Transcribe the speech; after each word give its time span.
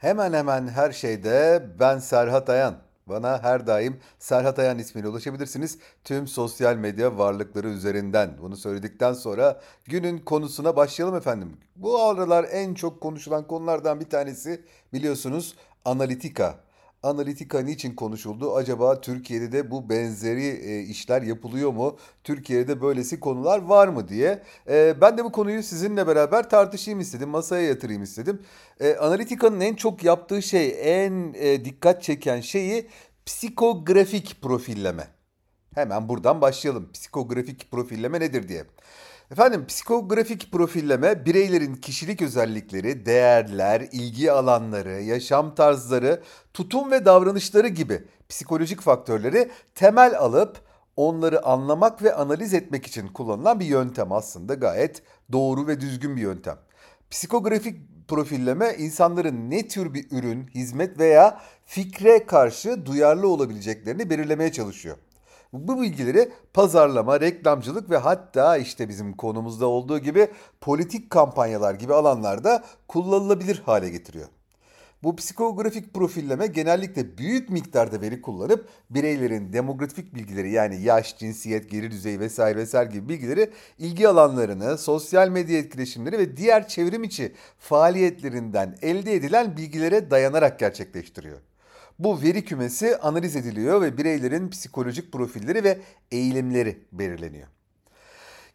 Hemen 0.00 0.32
hemen 0.32 0.68
her 0.68 0.92
şeyde 0.92 1.66
ben 1.80 1.98
Serhat 1.98 2.50
Ayan. 2.50 2.74
Bana 3.06 3.42
her 3.42 3.66
daim 3.66 4.00
Serhat 4.18 4.58
Ayan 4.58 4.78
ismiyle 4.78 5.08
ulaşabilirsiniz. 5.08 5.78
Tüm 6.04 6.28
sosyal 6.28 6.76
medya 6.76 7.18
varlıkları 7.18 7.68
üzerinden. 7.68 8.30
Bunu 8.42 8.56
söyledikten 8.56 9.12
sonra 9.12 9.60
günün 9.84 10.18
konusuna 10.18 10.76
başlayalım 10.76 11.16
efendim. 11.16 11.56
Bu 11.76 12.02
aralar 12.02 12.46
en 12.50 12.74
çok 12.74 13.00
konuşulan 13.00 13.46
konulardan 13.46 14.00
bir 14.00 14.10
tanesi 14.10 14.64
biliyorsunuz 14.92 15.54
analitika. 15.84 16.54
Analitika 17.02 17.60
niçin 17.60 17.94
konuşuldu? 17.94 18.54
Acaba 18.54 19.00
Türkiye'de 19.00 19.52
de 19.52 19.70
bu 19.70 19.88
benzeri 19.90 20.46
e, 20.46 20.80
işler 20.80 21.22
yapılıyor 21.22 21.72
mu? 21.72 21.96
Türkiye'de 22.24 22.80
böylesi 22.80 23.20
konular 23.20 23.58
var 23.62 23.88
mı 23.88 24.08
diye. 24.08 24.42
E, 24.68 25.00
ben 25.00 25.18
de 25.18 25.24
bu 25.24 25.32
konuyu 25.32 25.62
sizinle 25.62 26.06
beraber 26.06 26.50
tartışayım 26.50 27.00
istedim, 27.00 27.28
masaya 27.28 27.68
yatırayım 27.68 28.02
istedim. 28.02 28.42
E, 28.80 28.94
analitika'nın 28.94 29.60
en 29.60 29.74
çok 29.74 30.04
yaptığı 30.04 30.42
şey, 30.42 30.76
en 30.82 31.34
e, 31.38 31.64
dikkat 31.64 32.02
çeken 32.02 32.40
şeyi 32.40 32.86
psikografik 33.26 34.42
profilleme. 34.42 35.08
Hemen 35.74 36.08
buradan 36.08 36.40
başlayalım. 36.40 36.92
Psikografik 36.92 37.70
profilleme 37.70 38.20
nedir 38.20 38.48
diye. 38.48 38.64
Efendim 39.30 39.66
psikografik 39.66 40.52
profilleme 40.52 41.24
bireylerin 41.26 41.74
kişilik 41.74 42.22
özellikleri, 42.22 43.06
değerler, 43.06 43.88
ilgi 43.92 44.32
alanları, 44.32 45.02
yaşam 45.02 45.54
tarzları, 45.54 46.22
tutum 46.54 46.90
ve 46.90 47.04
davranışları 47.04 47.68
gibi 47.68 48.04
psikolojik 48.28 48.80
faktörleri 48.80 49.50
temel 49.74 50.18
alıp 50.18 50.60
onları 50.96 51.46
anlamak 51.46 52.02
ve 52.02 52.14
analiz 52.14 52.54
etmek 52.54 52.86
için 52.86 53.08
kullanılan 53.08 53.60
bir 53.60 53.64
yöntem 53.64 54.12
aslında 54.12 54.54
gayet 54.54 55.02
doğru 55.32 55.66
ve 55.66 55.80
düzgün 55.80 56.16
bir 56.16 56.22
yöntem. 56.22 56.58
Psikografik 57.10 57.76
profilleme 58.08 58.74
insanların 58.78 59.50
ne 59.50 59.68
tür 59.68 59.94
bir 59.94 60.06
ürün, 60.10 60.46
hizmet 60.46 60.98
veya 60.98 61.40
fikre 61.66 62.26
karşı 62.26 62.86
duyarlı 62.86 63.28
olabileceklerini 63.28 64.10
belirlemeye 64.10 64.52
çalışıyor. 64.52 64.96
Bu 65.52 65.82
bilgileri 65.82 66.32
pazarlama, 66.54 67.20
reklamcılık 67.20 67.90
ve 67.90 67.96
hatta 67.96 68.56
işte 68.56 68.88
bizim 68.88 69.12
konumuzda 69.16 69.66
olduğu 69.66 69.98
gibi 69.98 70.28
politik 70.60 71.10
kampanyalar 71.10 71.74
gibi 71.74 71.94
alanlarda 71.94 72.64
kullanılabilir 72.88 73.62
hale 73.66 73.90
getiriyor. 73.90 74.28
Bu 75.02 75.16
psikografik 75.16 75.94
profilleme 75.94 76.46
genellikle 76.46 77.18
büyük 77.18 77.50
miktarda 77.50 78.00
veri 78.00 78.22
kullanıp 78.22 78.68
bireylerin 78.90 79.52
demografik 79.52 80.14
bilgileri 80.14 80.50
yani 80.50 80.82
yaş, 80.82 81.18
cinsiyet, 81.18 81.70
geri 81.70 81.90
düzey 81.90 82.20
vesaire 82.20 82.58
vesaire 82.58 82.92
gibi 82.92 83.08
bilgileri 83.08 83.50
ilgi 83.78 84.08
alanlarını, 84.08 84.78
sosyal 84.78 85.28
medya 85.28 85.58
etkileşimleri 85.58 86.18
ve 86.18 86.36
diğer 86.36 86.68
çevrim 86.68 87.04
içi 87.04 87.32
faaliyetlerinden 87.58 88.76
elde 88.82 89.14
edilen 89.14 89.56
bilgilere 89.56 90.10
dayanarak 90.10 90.58
gerçekleştiriyor. 90.58 91.38
Bu 92.00 92.22
veri 92.22 92.44
kümesi 92.44 92.96
analiz 92.96 93.36
ediliyor 93.36 93.80
ve 93.80 93.98
bireylerin 93.98 94.50
psikolojik 94.50 95.12
profilleri 95.12 95.64
ve 95.64 95.78
eğilimleri 96.10 96.78
belirleniyor. 96.92 97.48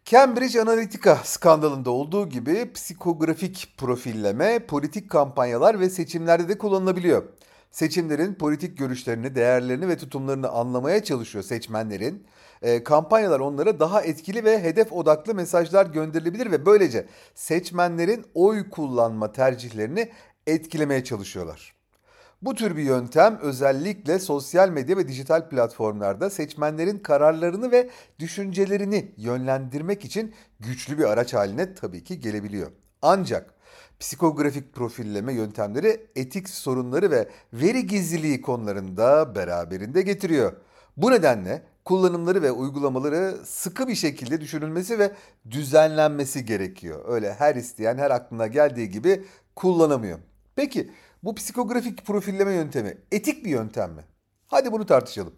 Cambridge 0.05 0.61
Analytica 0.61 1.15
skandalında 1.23 1.91
olduğu 1.91 2.29
gibi 2.29 2.73
psikografik 2.73 3.73
profilleme 3.77 4.59
politik 4.59 5.09
kampanyalar 5.09 5.79
ve 5.79 5.89
seçimlerde 5.89 6.49
de 6.49 6.57
kullanılabiliyor. 6.57 7.23
Seçimlerin 7.71 8.33
politik 8.33 8.77
görüşlerini, 8.77 9.35
değerlerini 9.35 9.87
ve 9.87 9.97
tutumlarını 9.97 10.49
anlamaya 10.49 11.03
çalışıyor 11.03 11.43
seçmenlerin. 11.43 12.27
E, 12.61 12.83
kampanyalar 12.83 13.39
onlara 13.39 13.79
daha 13.79 14.01
etkili 14.01 14.43
ve 14.43 14.63
hedef 14.63 14.93
odaklı 14.93 15.35
mesajlar 15.35 15.85
gönderilebilir 15.85 16.51
ve 16.51 16.65
böylece 16.65 17.05
seçmenlerin 17.35 18.25
oy 18.33 18.69
kullanma 18.69 19.31
tercihlerini 19.31 20.11
etkilemeye 20.47 21.03
çalışıyorlar. 21.03 21.74
Bu 22.41 22.55
tür 22.55 22.77
bir 22.77 22.83
yöntem 22.83 23.39
özellikle 23.41 24.19
sosyal 24.19 24.69
medya 24.69 24.97
ve 24.97 25.07
dijital 25.07 25.49
platformlarda 25.49 26.29
seçmenlerin 26.29 26.99
kararlarını 26.99 27.71
ve 27.71 27.89
düşüncelerini 28.19 29.11
yönlendirmek 29.17 30.05
için 30.05 30.33
güçlü 30.59 30.97
bir 30.97 31.03
araç 31.03 31.33
haline 31.33 31.73
tabii 31.73 32.03
ki 32.03 32.19
gelebiliyor. 32.19 32.71
Ancak 33.01 33.53
psikografik 33.99 34.73
profilleme 34.73 35.33
yöntemleri 35.33 36.07
etik 36.15 36.49
sorunları 36.49 37.11
ve 37.11 37.29
veri 37.53 37.87
gizliliği 37.87 38.41
konularında 38.41 39.35
beraberinde 39.35 40.01
getiriyor. 40.01 40.53
Bu 40.97 41.11
nedenle 41.11 41.61
kullanımları 41.85 42.41
ve 42.41 42.51
uygulamaları 42.51 43.37
sıkı 43.45 43.87
bir 43.87 43.95
şekilde 43.95 44.41
düşünülmesi 44.41 44.99
ve 44.99 45.11
düzenlenmesi 45.51 46.45
gerekiyor. 46.45 47.05
Öyle 47.07 47.33
her 47.33 47.55
isteyen 47.55 47.97
her 47.97 48.11
aklına 48.11 48.47
geldiği 48.47 48.89
gibi 48.89 49.23
kullanamıyor. 49.55 50.19
Peki 50.55 50.91
bu 51.23 51.35
psikografik 51.35 52.05
profilleme 52.05 52.53
yöntemi 52.53 52.97
etik 53.11 53.45
bir 53.45 53.49
yöntem 53.49 53.91
mi? 53.91 54.03
Hadi 54.47 54.71
bunu 54.71 54.85
tartışalım. 54.85 55.33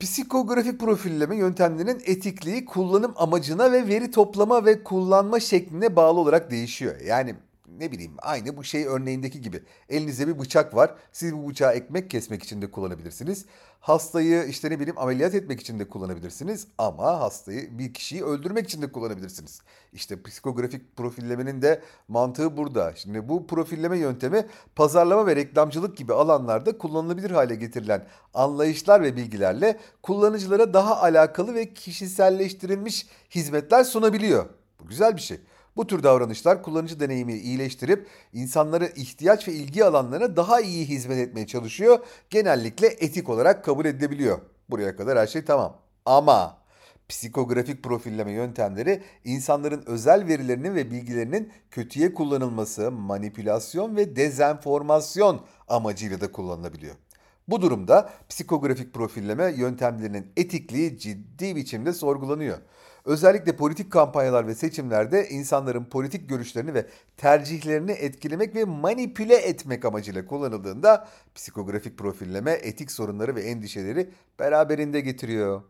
Psikografik 0.00 0.80
profilleme 0.80 1.36
yöntemlerinin 1.36 2.02
etikliği 2.04 2.64
kullanım 2.64 3.14
amacına 3.16 3.72
ve 3.72 3.88
veri 3.88 4.10
toplama 4.10 4.64
ve 4.64 4.84
kullanma 4.84 5.40
şekline 5.40 5.96
bağlı 5.96 6.20
olarak 6.20 6.50
değişiyor. 6.50 7.00
Yani 7.00 7.34
ne 7.78 7.92
bileyim 7.92 8.12
aynı 8.18 8.56
bu 8.56 8.64
şey 8.64 8.86
örneğindeki 8.86 9.40
gibi. 9.40 9.62
Elinizde 9.88 10.28
bir 10.28 10.38
bıçak 10.38 10.74
var. 10.74 10.94
Siz 11.12 11.36
bu 11.36 11.48
bıçağı 11.48 11.74
ekmek 11.74 12.10
kesmek 12.10 12.42
için 12.42 12.62
de 12.62 12.70
kullanabilirsiniz. 12.70 13.46
Hastayı 13.80 14.44
işte 14.44 14.70
ne 14.70 14.80
bileyim 14.80 14.98
ameliyat 14.98 15.34
etmek 15.34 15.60
için 15.60 15.78
de 15.78 15.88
kullanabilirsiniz. 15.88 16.66
Ama 16.78 17.20
hastayı 17.20 17.78
bir 17.78 17.94
kişiyi 17.94 18.24
öldürmek 18.24 18.64
için 18.64 18.82
de 18.82 18.92
kullanabilirsiniz. 18.92 19.60
İşte 19.92 20.22
psikografik 20.22 20.96
profillemenin 20.96 21.62
de 21.62 21.82
mantığı 22.08 22.56
burada. 22.56 22.92
Şimdi 22.96 23.28
bu 23.28 23.46
profilleme 23.46 23.98
yöntemi 23.98 24.46
pazarlama 24.76 25.26
ve 25.26 25.36
reklamcılık 25.36 25.96
gibi 25.96 26.12
alanlarda 26.14 26.78
kullanılabilir 26.78 27.30
hale 27.30 27.54
getirilen 27.54 28.06
anlayışlar 28.34 29.02
ve 29.02 29.16
bilgilerle 29.16 29.78
kullanıcılara 30.02 30.74
daha 30.74 31.02
alakalı 31.02 31.54
ve 31.54 31.74
kişiselleştirilmiş 31.74 33.06
hizmetler 33.30 33.84
sunabiliyor. 33.84 34.46
Bu 34.80 34.88
güzel 34.88 35.16
bir 35.16 35.20
şey. 35.20 35.40
Bu 35.78 35.86
tür 35.86 36.02
davranışlar 36.02 36.62
kullanıcı 36.62 37.00
deneyimi 37.00 37.34
iyileştirip 37.34 38.06
insanları 38.32 38.92
ihtiyaç 38.96 39.48
ve 39.48 39.52
ilgi 39.52 39.84
alanlarına 39.84 40.36
daha 40.36 40.60
iyi 40.60 40.88
hizmet 40.88 41.18
etmeye 41.18 41.46
çalışıyor. 41.46 41.98
Genellikle 42.30 42.86
etik 42.86 43.28
olarak 43.28 43.64
kabul 43.64 43.84
edilebiliyor. 43.84 44.38
Buraya 44.70 44.96
kadar 44.96 45.18
her 45.18 45.26
şey 45.26 45.44
tamam. 45.44 45.76
Ama 46.06 46.58
psikografik 47.08 47.82
profilleme 47.82 48.32
yöntemleri 48.32 49.02
insanların 49.24 49.82
özel 49.86 50.26
verilerinin 50.26 50.74
ve 50.74 50.90
bilgilerinin 50.90 51.52
kötüye 51.70 52.14
kullanılması, 52.14 52.90
manipülasyon 52.92 53.96
ve 53.96 54.16
dezenformasyon 54.16 55.40
amacıyla 55.68 56.20
da 56.20 56.32
kullanılabiliyor. 56.32 56.94
Bu 57.48 57.62
durumda 57.62 58.10
psikografik 58.28 58.94
profilleme 58.94 59.54
yöntemlerinin 59.56 60.32
etikliği 60.36 60.98
ciddi 60.98 61.56
biçimde 61.56 61.92
sorgulanıyor. 61.92 62.58
Özellikle 63.08 63.56
politik 63.56 63.92
kampanyalar 63.92 64.46
ve 64.46 64.54
seçimlerde 64.54 65.28
insanların 65.28 65.84
politik 65.84 66.28
görüşlerini 66.28 66.74
ve 66.74 66.86
tercihlerini 67.16 67.92
etkilemek 67.92 68.54
ve 68.54 68.64
manipüle 68.64 69.36
etmek 69.36 69.84
amacıyla 69.84 70.26
kullanıldığında 70.26 71.08
psikografik 71.34 71.98
profilleme 71.98 72.52
etik 72.52 72.92
sorunları 72.92 73.34
ve 73.34 73.42
endişeleri 73.42 74.10
beraberinde 74.38 75.00
getiriyor. 75.00 75.62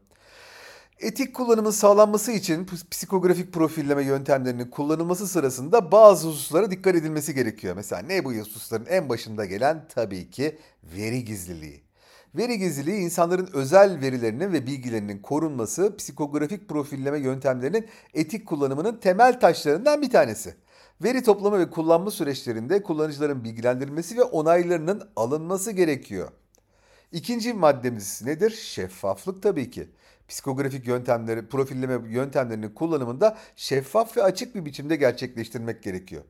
Etik 1.01 1.35
kullanımın 1.35 1.71
sağlanması 1.71 2.33
için 2.33 2.67
psikografik 2.91 3.53
profilleme 3.53 4.05
yöntemlerinin 4.05 4.71
kullanılması 4.71 5.29
sırasında 5.29 5.93
bazı 5.93 6.29
hususlara 6.29 6.71
dikkat 6.71 6.95
edilmesi 6.95 7.35
gerekiyor. 7.35 7.77
Mesela 7.77 8.03
ne 8.03 8.25
bu 8.25 8.33
hususların 8.33 8.87
en 8.87 9.09
başında 9.09 9.45
gelen 9.45 9.85
tabii 9.95 10.31
ki 10.31 10.59
veri 10.97 11.25
gizliliği. 11.25 11.88
Veri 12.35 12.59
gizliliği 12.59 13.01
insanların 13.01 13.49
özel 13.53 14.01
verilerinin 14.01 14.53
ve 14.53 14.67
bilgilerinin 14.67 15.19
korunması, 15.19 15.97
psikografik 15.97 16.69
profilleme 16.69 17.19
yöntemlerinin 17.19 17.87
etik 18.15 18.47
kullanımının 18.47 18.97
temel 18.97 19.41
taşlarından 19.41 20.03
bir 20.03 20.11
tanesi. 20.11 20.55
Veri 21.03 21.23
toplama 21.23 21.59
ve 21.59 21.71
kullanma 21.71 22.11
süreçlerinde 22.11 22.83
kullanıcıların 22.83 23.45
bilgilendirilmesi 23.45 24.17
ve 24.17 24.23
onaylarının 24.23 25.09
alınması 25.17 25.73
gerekiyor. 25.73 26.29
İkinci 27.13 27.53
maddemiz 27.53 28.23
nedir? 28.23 28.51
Şeffaflık 28.51 29.43
tabii 29.43 29.71
ki. 29.71 29.89
Psikografik 30.29 30.87
yöntemleri, 30.87 31.49
profilleme 31.49 32.11
yöntemlerinin 32.11 32.69
kullanımında 32.69 33.37
şeffaf 33.57 34.17
ve 34.17 34.23
açık 34.23 34.55
bir 34.55 34.65
biçimde 34.65 34.97
gerçekleştirmek 34.97 35.83
gerekiyor 35.83 36.23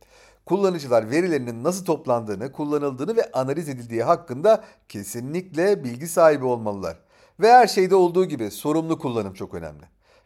kullanıcılar 0.49 1.11
verilerinin 1.11 1.65
nasıl 1.65 1.85
toplandığını, 1.85 2.53
kullanıldığını 2.53 3.17
ve 3.17 3.31
analiz 3.33 3.69
edildiği 3.69 4.03
hakkında 4.03 4.65
kesinlikle 4.89 5.85
bilgi 5.85 6.09
sahibi 6.09 6.45
olmalılar. 6.45 6.97
Ve 7.41 7.53
her 7.53 7.67
şeyde 7.67 7.95
olduğu 7.95 8.25
gibi 8.25 8.50
sorumlu 8.50 8.99
kullanım 8.99 9.35
çok 9.35 9.55
önemli. 9.55 9.83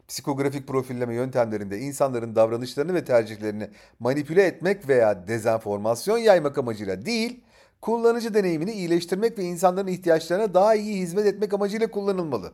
Psikografik 0.07 0.67
profilleme 0.67 1.15
yöntemlerinde 1.15 1.79
insanların 1.79 2.35
davranışlarını 2.35 2.93
ve 2.93 3.05
tercihlerini 3.05 3.69
manipüle 3.99 4.43
etmek 4.43 4.89
veya 4.89 5.27
dezenformasyon 5.27 6.17
yaymak 6.17 6.57
amacıyla 6.57 7.05
değil, 7.05 7.43
kullanıcı 7.81 8.33
deneyimini 8.33 8.71
iyileştirmek 8.71 9.37
ve 9.37 9.43
insanların 9.43 9.87
ihtiyaçlarına 9.87 10.53
daha 10.53 10.75
iyi 10.75 10.99
hizmet 10.99 11.25
etmek 11.25 11.53
amacıyla 11.53 11.91
kullanılmalı. 11.91 12.51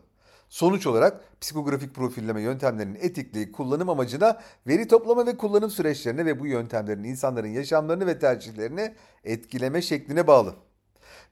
Sonuç 0.50 0.88
olarak 0.88 1.42
psikografik 1.42 1.96
profilleme 1.96 2.42
yöntemlerinin 2.42 3.00
etikliği 3.02 3.52
kullanım 3.52 3.90
amacına, 3.90 4.42
veri 4.68 4.88
toplama 4.88 5.26
ve 5.26 5.38
kullanım 5.38 5.70
süreçlerine 5.70 6.26
ve 6.26 6.40
bu 6.40 6.48
yöntemlerin 6.48 7.04
insanların 7.04 7.48
yaşamlarını 7.48 8.08
ve 8.08 8.20
tercihlerini 8.20 8.94
etkileme 9.24 9.82
şekline 9.82 10.28
bağlı. 10.28 10.56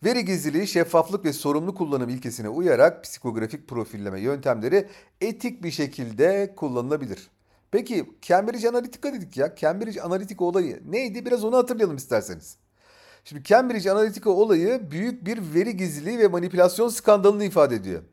Veri 0.04 0.26
gizliliği, 0.26 0.68
şeffaflık 0.68 1.26
ve 1.26 1.34
sorumlu 1.34 1.76
kullanım 1.76 2.10
ilkesine 2.10 2.50
uyarak 2.50 3.04
psikografik 3.04 3.68
profilleme 3.68 4.22
yöntemleri 4.22 4.88
etik 5.22 5.64
bir 5.64 5.72
şekilde 5.72 6.54
kullanılabilir. 6.56 7.30
Peki 7.72 8.06
Cambridge 8.22 8.70
Analytica 8.70 9.14
dedik 9.14 9.38
ya. 9.38 9.56
Cambridge 9.56 10.02
Analytica 10.02 10.46
olayı 10.46 10.82
neydi? 10.86 11.26
Biraz 11.26 11.44
onu 11.44 11.58
hatırlayalım 11.58 11.96
isterseniz. 11.96 12.58
Şimdi 13.24 13.44
Cambridge 13.44 13.92
Analytica 13.92 14.32
olayı 14.32 14.92
büyük 14.92 15.26
bir 15.26 15.54
veri 15.54 15.78
gizliliği 15.78 16.20
ve 16.20 16.28
manipülasyon 16.28 16.90
skandalını 16.90 17.44
ifade 17.44 17.76
ediyor. 17.76 18.04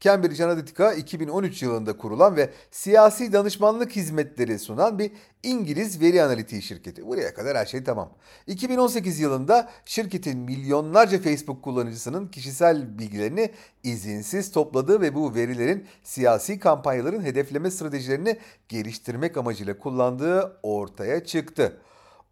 Cambridge 0.00 0.44
Analytica 0.44 0.92
2013 0.92 1.62
yılında 1.62 1.96
kurulan 1.96 2.36
ve 2.36 2.50
siyasi 2.70 3.32
danışmanlık 3.32 3.96
hizmetleri 3.96 4.58
sunan 4.58 4.98
bir 4.98 5.12
İngiliz 5.42 6.00
veri 6.00 6.22
analitiği 6.22 6.62
şirketi. 6.62 7.06
Buraya 7.06 7.34
kadar 7.34 7.56
her 7.56 7.66
şey 7.66 7.84
tamam. 7.84 8.10
2018 8.46 9.20
yılında 9.20 9.70
şirketin 9.84 10.38
milyonlarca 10.38 11.18
Facebook 11.22 11.62
kullanıcısının 11.62 12.28
kişisel 12.28 12.98
bilgilerini 12.98 13.50
izinsiz 13.82 14.52
topladığı 14.52 15.00
ve 15.00 15.14
bu 15.14 15.34
verilerin 15.34 15.86
siyasi 16.04 16.58
kampanyaların 16.58 17.22
hedefleme 17.22 17.70
stratejilerini 17.70 18.38
geliştirmek 18.68 19.36
amacıyla 19.36 19.78
kullandığı 19.78 20.58
ortaya 20.62 21.24
çıktı. 21.24 21.80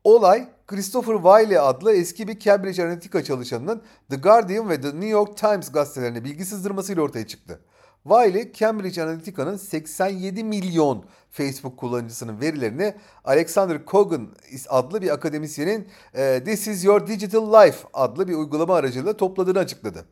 Olay 0.05 0.49
Christopher 0.67 1.15
Wiley 1.15 1.59
adlı 1.59 1.93
eski 1.93 2.29
bir 2.29 2.39
Cambridge 2.39 2.85
Analytica 2.85 3.25
çalışanının 3.25 3.83
The 4.11 4.17
Guardian 4.17 4.69
ve 4.69 4.81
The 4.81 4.89
New 4.89 5.09
York 5.09 5.37
Times 5.37 5.73
gazetelerine 5.73 6.25
bilgi 6.25 6.45
sızdırmasıyla 6.45 7.03
ortaya 7.03 7.27
çıktı. 7.27 7.61
Wiley, 8.09 8.53
Cambridge 8.53 9.03
Analytica'nın 9.03 9.57
87 9.57 10.45
milyon 10.45 11.05
Facebook 11.31 11.77
kullanıcısının 11.79 12.41
verilerini 12.41 12.95
Alexander 13.25 13.85
Kogan 13.85 14.29
adlı 14.69 15.03
bir 15.03 15.11
akademisyenin 15.11 15.89
This 16.45 16.69
is 16.69 16.85
Your 16.85 17.07
Digital 17.07 17.65
Life 17.67 17.89
adlı 17.93 18.29
bir 18.29 18.35
uygulama 18.35 18.75
aracılığıyla 18.75 19.17
topladığını 19.17 19.59
açıkladı. 19.59 20.05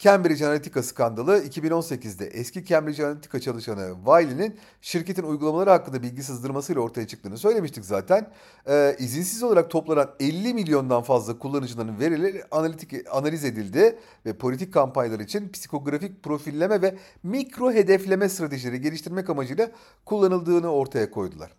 Cambridge 0.00 0.46
Analytica 0.46 0.82
skandalı 0.82 1.38
2018'de 1.38 2.26
eski 2.26 2.64
Cambridge 2.64 3.04
Analytica 3.04 3.40
çalışanı 3.40 3.94
Wiley'nin 4.04 4.58
şirketin 4.80 5.22
uygulamaları 5.22 5.70
hakkında 5.70 6.02
bilgi 6.02 6.22
sızdırmasıyla 6.22 6.82
ortaya 6.82 7.06
çıktığını 7.06 7.38
söylemiştik 7.38 7.84
zaten. 7.84 8.30
Ee, 8.68 8.96
izinsiz 8.98 9.42
olarak 9.42 9.70
toplanan 9.70 10.10
50 10.20 10.54
milyondan 10.54 11.02
fazla 11.02 11.38
kullanıcıların 11.38 12.00
verileri 12.00 12.44
analitik, 12.50 12.92
analiz 13.10 13.44
edildi 13.44 13.98
ve 14.26 14.32
politik 14.38 14.74
kampanyalar 14.74 15.20
için 15.20 15.52
psikografik 15.52 16.22
profilleme 16.22 16.82
ve 16.82 16.96
mikro 17.22 17.72
hedefleme 17.72 18.28
stratejileri 18.28 18.80
geliştirmek 18.80 19.30
amacıyla 19.30 19.70
kullanıldığını 20.04 20.72
ortaya 20.72 21.10
koydular. 21.10 21.50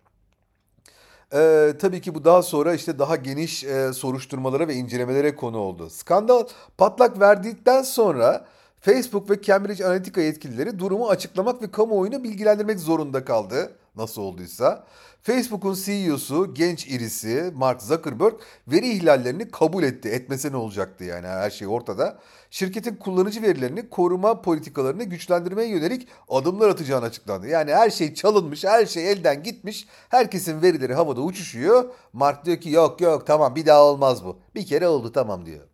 Ee, 1.34 1.72
tabii 1.78 2.00
ki 2.00 2.14
bu 2.14 2.24
daha 2.24 2.42
sonra 2.42 2.74
işte 2.74 2.98
daha 2.98 3.16
geniş 3.16 3.64
e, 3.64 3.92
soruşturmalara 3.92 4.68
ve 4.68 4.74
incelemelere 4.74 5.36
konu 5.36 5.58
oldu. 5.58 5.90
Skandal 5.90 6.44
patlak 6.78 7.20
verdikten 7.20 7.82
sonra 7.82 8.46
Facebook 8.80 9.30
ve 9.30 9.42
Cambridge 9.42 9.84
Analytica 9.84 10.22
yetkilileri 10.22 10.78
durumu 10.78 11.08
açıklamak 11.08 11.62
ve 11.62 11.70
kamuoyunu 11.70 12.24
bilgilendirmek 12.24 12.80
zorunda 12.80 13.24
kaldı. 13.24 13.72
Nasıl 13.96 14.22
olduysa. 14.22 14.86
Facebook'un 15.22 15.74
CEO'su 15.74 16.54
genç 16.54 16.86
irisi 16.86 17.52
Mark 17.54 17.82
Zuckerberg 17.82 18.34
veri 18.68 18.88
ihlallerini 18.88 19.50
kabul 19.50 19.82
etti. 19.82 20.08
Etmese 20.08 20.52
ne 20.52 20.56
olacaktı 20.56 21.04
yani 21.04 21.26
her 21.26 21.50
şey 21.50 21.68
ortada. 21.68 22.18
Şirketin 22.50 22.96
kullanıcı 22.96 23.42
verilerini 23.42 23.88
koruma 23.88 24.42
politikalarını 24.42 25.04
güçlendirmeye 25.04 25.68
yönelik 25.68 26.08
adımlar 26.28 26.68
atacağını 26.68 27.04
açıklandı. 27.04 27.46
Yani 27.48 27.74
her 27.74 27.90
şey 27.90 28.14
çalınmış, 28.14 28.64
her 28.64 28.86
şey 28.86 29.12
elden 29.12 29.42
gitmiş. 29.42 29.86
Herkesin 30.08 30.62
verileri 30.62 30.94
havada 30.94 31.20
uçuşuyor. 31.20 31.84
Mark 32.12 32.44
diyor 32.44 32.60
ki 32.60 32.70
yok 32.70 33.00
yok 33.00 33.26
tamam 33.26 33.54
bir 33.54 33.66
daha 33.66 33.84
olmaz 33.84 34.24
bu. 34.24 34.38
Bir 34.54 34.66
kere 34.66 34.88
oldu 34.88 35.12
tamam 35.12 35.46
diyor. 35.46 35.66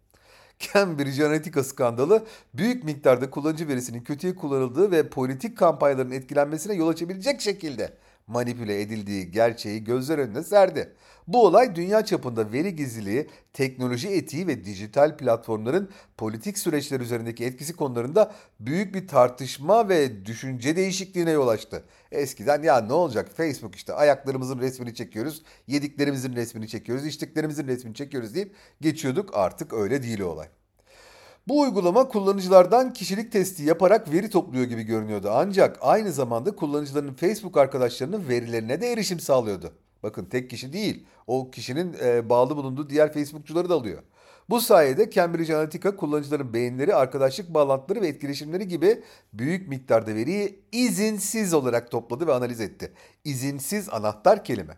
Cambridge 0.58 1.26
Analytica 1.26 1.64
skandalı 1.64 2.24
büyük 2.54 2.84
miktarda 2.84 3.30
kullanıcı 3.30 3.68
verisinin 3.68 4.00
kötüye 4.00 4.34
kullanıldığı 4.34 4.90
ve 4.90 5.08
politik 5.08 5.58
kampanyaların 5.58 6.10
etkilenmesine 6.10 6.74
yol 6.74 6.88
açabilecek 6.88 7.40
şekilde 7.40 7.92
manipüle 8.28 8.80
edildiği 8.80 9.30
gerçeği 9.30 9.84
gözler 9.84 10.18
önüne 10.18 10.42
serdi. 10.42 10.94
Bu 11.26 11.46
olay 11.46 11.74
dünya 11.74 12.04
çapında 12.04 12.52
veri 12.52 12.76
gizliliği, 12.76 13.28
teknoloji 13.52 14.08
etiği 14.08 14.46
ve 14.46 14.64
dijital 14.64 15.16
platformların 15.16 15.90
politik 16.16 16.58
süreçler 16.58 17.00
üzerindeki 17.00 17.44
etkisi 17.44 17.76
konularında 17.76 18.32
büyük 18.60 18.94
bir 18.94 19.08
tartışma 19.08 19.88
ve 19.88 20.26
düşünce 20.26 20.76
değişikliğine 20.76 21.30
yol 21.30 21.48
açtı. 21.48 21.84
Eskiden 22.12 22.62
ya 22.62 22.80
ne 22.80 22.92
olacak 22.92 23.28
Facebook 23.36 23.74
işte 23.74 23.92
ayaklarımızın 23.92 24.58
resmini 24.58 24.94
çekiyoruz, 24.94 25.42
yediklerimizin 25.66 26.36
resmini 26.36 26.68
çekiyoruz, 26.68 27.06
içtiklerimizin 27.06 27.66
resmini 27.66 27.94
çekiyoruz 27.94 28.34
deyip 28.34 28.54
geçiyorduk. 28.80 29.30
Artık 29.32 29.72
öyle 29.72 30.02
değil 30.02 30.20
olay. 30.20 30.48
Bu 31.48 31.60
uygulama 31.60 32.08
kullanıcılardan 32.08 32.92
kişilik 32.92 33.32
testi 33.32 33.62
yaparak 33.62 34.12
veri 34.12 34.30
topluyor 34.30 34.64
gibi 34.64 34.82
görünüyordu. 34.82 35.30
Ancak 35.32 35.78
aynı 35.80 36.12
zamanda 36.12 36.56
kullanıcıların 36.56 37.14
Facebook 37.14 37.56
arkadaşlarının 37.56 38.28
verilerine 38.28 38.80
de 38.80 38.92
erişim 38.92 39.20
sağlıyordu. 39.20 39.72
Bakın 40.02 40.24
tek 40.24 40.50
kişi 40.50 40.72
değil, 40.72 41.06
o 41.26 41.50
kişinin 41.50 41.96
e, 42.04 42.28
bağlı 42.28 42.56
bulunduğu 42.56 42.90
diğer 42.90 43.12
Facebookçuları 43.12 43.68
da 43.68 43.74
alıyor. 43.74 44.02
Bu 44.50 44.60
sayede 44.60 45.10
Cambridge 45.10 45.54
Analytica 45.54 45.96
kullanıcıların 45.96 46.52
beğenileri, 46.52 46.94
arkadaşlık 46.94 47.54
bağlantıları 47.54 48.00
ve 48.00 48.08
etkileşimleri 48.08 48.68
gibi 48.68 49.02
büyük 49.32 49.68
miktarda 49.68 50.14
veriyi 50.14 50.60
izinsiz 50.72 51.54
olarak 51.54 51.90
topladı 51.90 52.26
ve 52.26 52.32
analiz 52.32 52.60
etti. 52.60 52.92
İzinsiz 53.24 53.88
anahtar 53.88 54.44
kelime. 54.44 54.76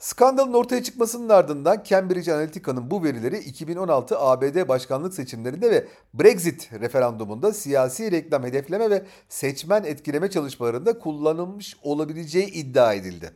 Skandalın 0.00 0.52
ortaya 0.52 0.82
çıkmasının 0.82 1.28
ardından 1.28 1.82
Cambridge 1.84 2.32
Analytica'nın 2.32 2.90
bu 2.90 3.04
verileri 3.04 3.38
2016 3.38 4.18
ABD 4.18 4.68
başkanlık 4.68 5.14
seçimlerinde 5.14 5.70
ve 5.70 5.86
Brexit 6.14 6.72
referandumunda 6.72 7.52
siyasi 7.52 8.12
reklam 8.12 8.44
hedefleme 8.44 8.90
ve 8.90 9.06
seçmen 9.28 9.84
etkileme 9.84 10.30
çalışmalarında 10.30 10.98
kullanılmış 10.98 11.76
olabileceği 11.82 12.46
iddia 12.46 12.94
edildi. 12.94 13.30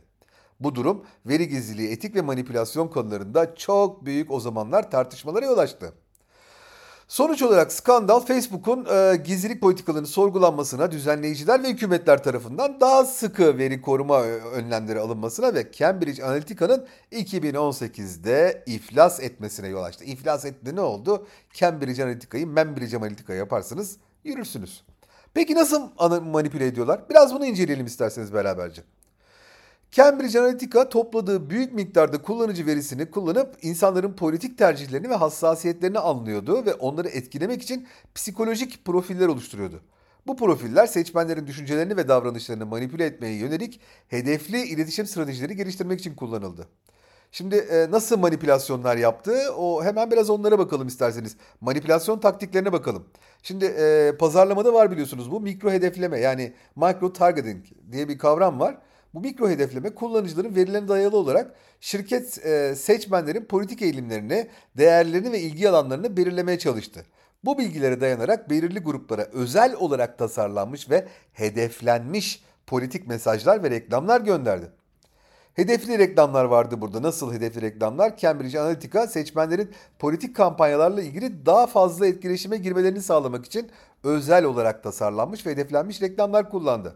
Bu 0.59 0.75
durum 0.75 1.05
veri 1.25 1.47
gizliliği, 1.47 1.91
etik 1.91 2.15
ve 2.15 2.21
manipülasyon 2.21 2.87
konularında 2.87 3.55
çok 3.55 4.05
büyük 4.05 4.31
o 4.31 4.39
zamanlar 4.39 4.91
tartışmalara 4.91 5.45
yol 5.45 5.57
açtı. 5.57 5.93
Sonuç 7.07 7.41
olarak 7.41 7.71
skandal 7.71 8.19
Facebook'un 8.19 8.85
e, 8.85 9.15
gizlilik 9.15 9.61
politikalarının 9.61 10.07
sorgulanmasına, 10.07 10.91
düzenleyiciler 10.91 11.63
ve 11.63 11.69
hükümetler 11.69 12.23
tarafından 12.23 12.79
daha 12.81 13.05
sıkı 13.05 13.57
veri 13.57 13.81
koruma 13.81 14.21
önlemleri 14.23 14.99
alınmasına 14.99 15.53
ve 15.53 15.71
Cambridge 15.71 16.23
Analytica'nın 16.23 16.87
2018'de 17.11 18.63
iflas 18.65 19.19
etmesine 19.19 19.67
yol 19.67 19.83
açtı. 19.83 20.03
İflas 20.03 20.45
etti 20.45 20.75
ne 20.75 20.81
oldu? 20.81 21.27
Cambridge 21.53 22.03
Analytica'yı 22.03 22.47
Membridge 22.47 22.97
Analytica 22.97 23.33
yaparsınız, 23.33 23.97
yürürsünüz. 24.23 24.83
Peki 25.33 25.55
nasıl 25.55 25.89
manipüle 26.21 26.65
ediyorlar? 26.65 27.09
Biraz 27.09 27.33
bunu 27.33 27.45
inceleyelim 27.45 27.85
isterseniz 27.85 28.33
beraberce. 28.33 28.81
Cambridge 29.95 30.39
Analytica 30.39 30.89
topladığı 30.89 31.49
büyük 31.49 31.73
miktarda 31.73 32.21
kullanıcı 32.21 32.65
verisini 32.65 33.11
kullanıp 33.11 33.57
insanların 33.61 34.13
politik 34.13 34.57
tercihlerini 34.57 35.09
ve 35.09 35.15
hassasiyetlerini 35.15 35.99
anlıyordu 35.99 36.65
ve 36.65 36.73
onları 36.73 37.07
etkilemek 37.07 37.61
için 37.61 37.87
psikolojik 38.15 38.85
profiller 38.85 39.27
oluşturuyordu. 39.27 39.81
Bu 40.27 40.37
profiller 40.37 40.87
seçmenlerin 40.87 41.47
düşüncelerini 41.47 41.97
ve 41.97 42.07
davranışlarını 42.07 42.65
manipüle 42.65 43.05
etmeye 43.05 43.35
yönelik 43.35 43.79
hedefli 44.07 44.63
iletişim 44.63 45.05
stratejileri 45.05 45.55
geliştirmek 45.55 45.99
için 45.99 46.15
kullanıldı. 46.15 46.67
Şimdi 47.31 47.55
e, 47.55 47.91
nasıl 47.91 48.19
manipülasyonlar 48.19 48.97
yaptı? 48.97 49.53
O 49.57 49.83
hemen 49.83 50.11
biraz 50.11 50.29
onlara 50.29 50.59
bakalım 50.59 50.87
isterseniz. 50.87 51.37
Manipülasyon 51.61 52.19
taktiklerine 52.19 52.73
bakalım. 52.73 53.05
Şimdi 53.43 53.65
e, 53.65 54.13
pazarlamada 54.19 54.73
var 54.73 54.91
biliyorsunuz 54.91 55.31
bu 55.31 55.41
mikro 55.41 55.71
hedefleme 55.71 56.19
yani 56.19 56.53
micro 56.75 57.13
targeting 57.13 57.65
diye 57.91 58.07
bir 58.07 58.17
kavram 58.17 58.59
var. 58.59 58.77
Bu 59.15 59.19
mikro 59.19 59.49
hedefleme 59.49 59.95
kullanıcıların 59.95 60.55
verilerine 60.55 60.87
dayalı 60.87 61.17
olarak 61.17 61.55
şirket 61.79 62.45
e, 62.45 62.75
seçmenlerin 62.75 63.45
politik 63.45 63.81
eğilimlerini, 63.81 64.47
değerlerini 64.77 65.31
ve 65.31 65.39
ilgi 65.39 65.69
alanlarını 65.69 66.17
belirlemeye 66.17 66.59
çalıştı. 66.59 67.05
Bu 67.45 67.57
bilgilere 67.57 68.01
dayanarak 68.01 68.49
belirli 68.49 68.79
gruplara 68.79 69.21
özel 69.21 69.75
olarak 69.75 70.17
tasarlanmış 70.17 70.89
ve 70.89 71.07
hedeflenmiş 71.33 72.43
politik 72.67 73.07
mesajlar 73.07 73.63
ve 73.63 73.69
reklamlar 73.69 74.21
gönderdi. 74.21 74.71
Hedefli 75.53 75.99
reklamlar 75.99 76.45
vardı 76.45 76.81
burada. 76.81 77.01
Nasıl 77.01 77.33
hedefli 77.33 77.61
reklamlar? 77.61 78.17
Cambridge 78.17 78.59
Analytica 78.59 79.07
seçmenlerin 79.07 79.71
politik 79.99 80.35
kampanyalarla 80.35 81.01
ilgili 81.01 81.45
daha 81.45 81.67
fazla 81.67 82.07
etkileşime 82.07 82.57
girmelerini 82.57 83.01
sağlamak 83.01 83.45
için 83.45 83.69
özel 84.03 84.45
olarak 84.45 84.83
tasarlanmış 84.83 85.45
ve 85.45 85.51
hedeflenmiş 85.51 86.01
reklamlar 86.01 86.49
kullandı. 86.49 86.95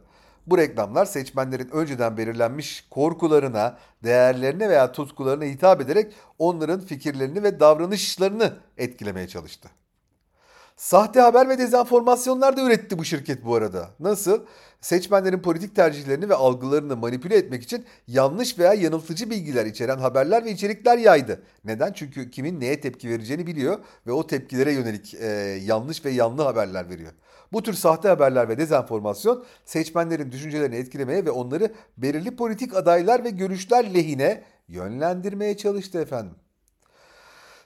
Bu 0.49 0.57
reklamlar 0.57 1.05
seçmenlerin 1.05 1.69
önceden 1.69 2.17
belirlenmiş 2.17 2.87
korkularına, 2.89 3.77
değerlerine 4.03 4.69
veya 4.69 4.91
tutkularına 4.91 5.43
hitap 5.43 5.81
ederek 5.81 6.13
onların 6.39 6.79
fikirlerini 6.79 7.43
ve 7.43 7.59
davranışlarını 7.59 8.53
etkilemeye 8.77 9.27
çalıştı. 9.27 9.69
Sahte 10.75 11.19
haber 11.19 11.49
ve 11.49 11.57
dezenformasyonlar 11.57 12.57
da 12.57 12.61
üretti 12.61 12.97
bu 12.97 13.05
şirket 13.05 13.45
bu 13.45 13.55
arada. 13.55 13.89
Nasıl? 13.99 14.41
Seçmenlerin 14.81 15.39
politik 15.39 15.75
tercihlerini 15.75 16.29
ve 16.29 16.35
algılarını 16.35 16.97
manipüle 16.97 17.35
etmek 17.35 17.63
için 17.63 17.85
yanlış 18.07 18.59
veya 18.59 18.73
yanıltıcı 18.73 19.29
bilgiler 19.29 19.65
içeren 19.65 19.97
haberler 19.97 20.45
ve 20.45 20.51
içerikler 20.51 20.97
yaydı. 20.97 21.41
Neden? 21.65 21.93
Çünkü 21.93 22.31
kimin 22.31 22.59
neye 22.59 22.81
tepki 22.81 23.09
vereceğini 23.09 23.47
biliyor 23.47 23.79
ve 24.07 24.11
o 24.11 24.27
tepkilere 24.27 24.73
yönelik 24.73 25.13
e, 25.13 25.27
yanlış 25.63 26.05
ve 26.05 26.11
yanlı 26.11 26.41
haberler 26.41 26.89
veriyor. 26.89 27.11
Bu 27.53 27.63
tür 27.63 27.73
sahte 27.73 28.07
haberler 28.07 28.49
ve 28.49 28.57
dezenformasyon 28.57 29.45
seçmenlerin 29.65 30.31
düşüncelerini 30.31 30.75
etkilemeye 30.75 31.25
ve 31.25 31.31
onları 31.31 31.73
belirli 31.97 32.35
politik 32.35 32.75
adaylar 32.75 33.23
ve 33.23 33.29
görüşler 33.29 33.93
lehine 33.93 34.43
yönlendirmeye 34.67 35.57
çalıştı 35.57 36.01
efendim. 36.01 36.35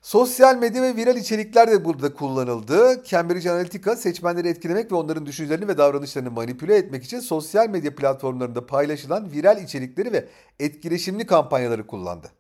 Sosyal 0.02 0.58
medya 0.58 0.84
ve 0.84 0.96
viral 0.96 1.18
içerikler 1.18 1.72
de 1.72 1.86
burada 1.86 2.14
kullanıldı. 2.14 3.04
Cambridge 3.06 3.52
Analytica 3.52 3.96
seçmenleri 3.96 4.48
etkilemek 4.48 4.92
ve 4.92 4.96
onların 4.96 5.26
düşüncelerini 5.26 5.68
ve 5.68 5.78
davranışlarını 5.78 6.32
manipüle 6.32 6.76
etmek 6.78 7.04
için 7.04 7.20
sosyal 7.20 7.70
medya 7.70 7.96
platformlarında 7.96 8.66
paylaşılan 8.66 9.32
viral 9.32 9.64
içerikleri 9.64 10.14
ve 10.14 10.26
etkileşimli 10.60 11.26
kampanyaları 11.26 11.88
kullandı. 11.88 12.32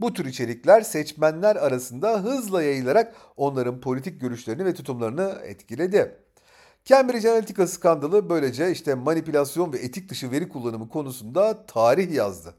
Bu 0.00 0.12
tür 0.12 0.24
içerikler 0.24 0.80
seçmenler 0.80 1.56
arasında 1.56 2.22
hızla 2.22 2.62
yayılarak 2.62 3.14
onların 3.36 3.80
politik 3.80 4.20
görüşlerini 4.20 4.64
ve 4.64 4.74
tutumlarını 4.74 5.38
etkiledi. 5.44 6.23
Cambridge 6.84 7.30
Analytica 7.30 7.66
skandalı 7.66 8.28
böylece 8.28 8.72
işte 8.72 8.94
manipülasyon 8.94 9.72
ve 9.72 9.78
etik 9.78 10.08
dışı 10.08 10.30
veri 10.30 10.48
kullanımı 10.48 10.88
konusunda 10.88 11.66
tarih 11.66 12.12
yazdı. 12.12 12.54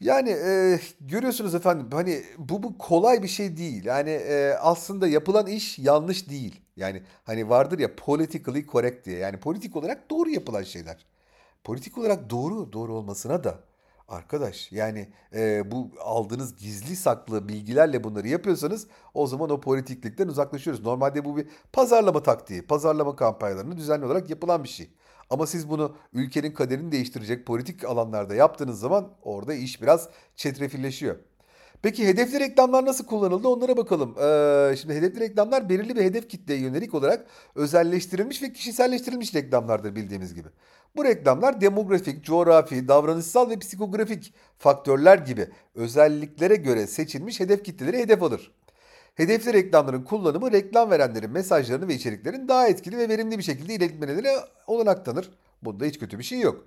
Yani 0.00 0.30
e, 0.30 0.80
görüyorsunuz 1.00 1.54
efendim 1.54 1.86
hani 1.92 2.22
bu, 2.38 2.62
bu 2.62 2.78
kolay 2.78 3.22
bir 3.22 3.28
şey 3.28 3.56
değil. 3.56 3.84
Yani 3.84 4.10
e, 4.10 4.56
aslında 4.60 5.08
yapılan 5.08 5.46
iş 5.46 5.78
yanlış 5.78 6.30
değil. 6.30 6.60
Yani 6.76 7.02
hani 7.24 7.48
vardır 7.48 7.78
ya 7.78 7.96
politically 7.96 8.66
correct 8.66 9.06
diye. 9.06 9.18
Yani 9.18 9.40
politik 9.40 9.76
olarak 9.76 10.10
doğru 10.10 10.30
yapılan 10.30 10.62
şeyler. 10.62 11.06
Politik 11.64 11.98
olarak 11.98 12.30
doğru, 12.30 12.72
doğru 12.72 12.94
olmasına 12.94 13.44
da 13.44 13.58
arkadaş 14.12 14.72
yani 14.72 15.08
e, 15.34 15.70
bu 15.70 15.90
aldığınız 16.00 16.56
gizli 16.56 16.96
saklı 16.96 17.48
bilgilerle 17.48 18.04
bunları 18.04 18.28
yapıyorsanız 18.28 18.86
o 19.14 19.26
zaman 19.26 19.50
o 19.50 19.60
politiklikten 19.60 20.28
uzaklaşıyoruz. 20.28 20.82
Normalde 20.82 21.24
bu 21.24 21.36
bir 21.36 21.46
pazarlama 21.72 22.22
taktiği, 22.22 22.66
pazarlama 22.66 23.16
kampanyalarının 23.16 23.76
düzenli 23.76 24.06
olarak 24.06 24.30
yapılan 24.30 24.64
bir 24.64 24.68
şey. 24.68 24.90
Ama 25.30 25.46
siz 25.46 25.70
bunu 25.70 25.96
ülkenin 26.12 26.52
kaderini 26.52 26.92
değiştirecek 26.92 27.46
politik 27.46 27.84
alanlarda 27.84 28.34
yaptığınız 28.34 28.80
zaman 28.80 29.08
orada 29.22 29.54
iş 29.54 29.82
biraz 29.82 30.08
çetrefilleşiyor. 30.36 31.16
Peki 31.82 32.06
hedefli 32.06 32.40
reklamlar 32.40 32.86
nasıl 32.86 33.06
kullanıldı 33.06 33.48
onlara 33.48 33.76
bakalım. 33.76 34.14
Ee, 34.18 34.76
şimdi 34.76 34.94
hedefli 34.94 35.20
reklamlar 35.20 35.68
belirli 35.68 35.96
bir 35.96 36.02
hedef 36.04 36.28
kitleye 36.28 36.60
yönelik 36.60 36.94
olarak 36.94 37.26
özelleştirilmiş 37.54 38.42
ve 38.42 38.52
kişiselleştirilmiş 38.52 39.34
reklamlardır 39.34 39.94
bildiğimiz 39.94 40.34
gibi. 40.34 40.48
Bu 40.96 41.04
reklamlar 41.04 41.60
demografik, 41.60 42.24
coğrafi, 42.24 42.88
davranışsal 42.88 43.50
ve 43.50 43.58
psikografik 43.58 44.34
faktörler 44.58 45.18
gibi 45.18 45.48
özelliklere 45.74 46.56
göre 46.56 46.86
seçilmiş 46.86 47.40
hedef 47.40 47.64
kitleleri 47.64 47.98
hedef 47.98 48.22
alır. 48.22 48.52
Hedefli 49.14 49.52
reklamların 49.52 50.02
kullanımı 50.02 50.52
reklam 50.52 50.90
verenlerin 50.90 51.30
mesajlarını 51.30 51.88
ve 51.88 51.94
içeriklerini 51.94 52.48
daha 52.48 52.68
etkili 52.68 52.98
ve 52.98 53.08
verimli 53.08 53.38
bir 53.38 53.42
şekilde 53.42 53.74
iletmelerine 53.74 54.32
olanak 54.66 55.04
tanır. 55.04 55.30
Bunda 55.62 55.84
hiç 55.84 55.98
kötü 55.98 56.18
bir 56.18 56.24
şey 56.24 56.40
yok. 56.40 56.64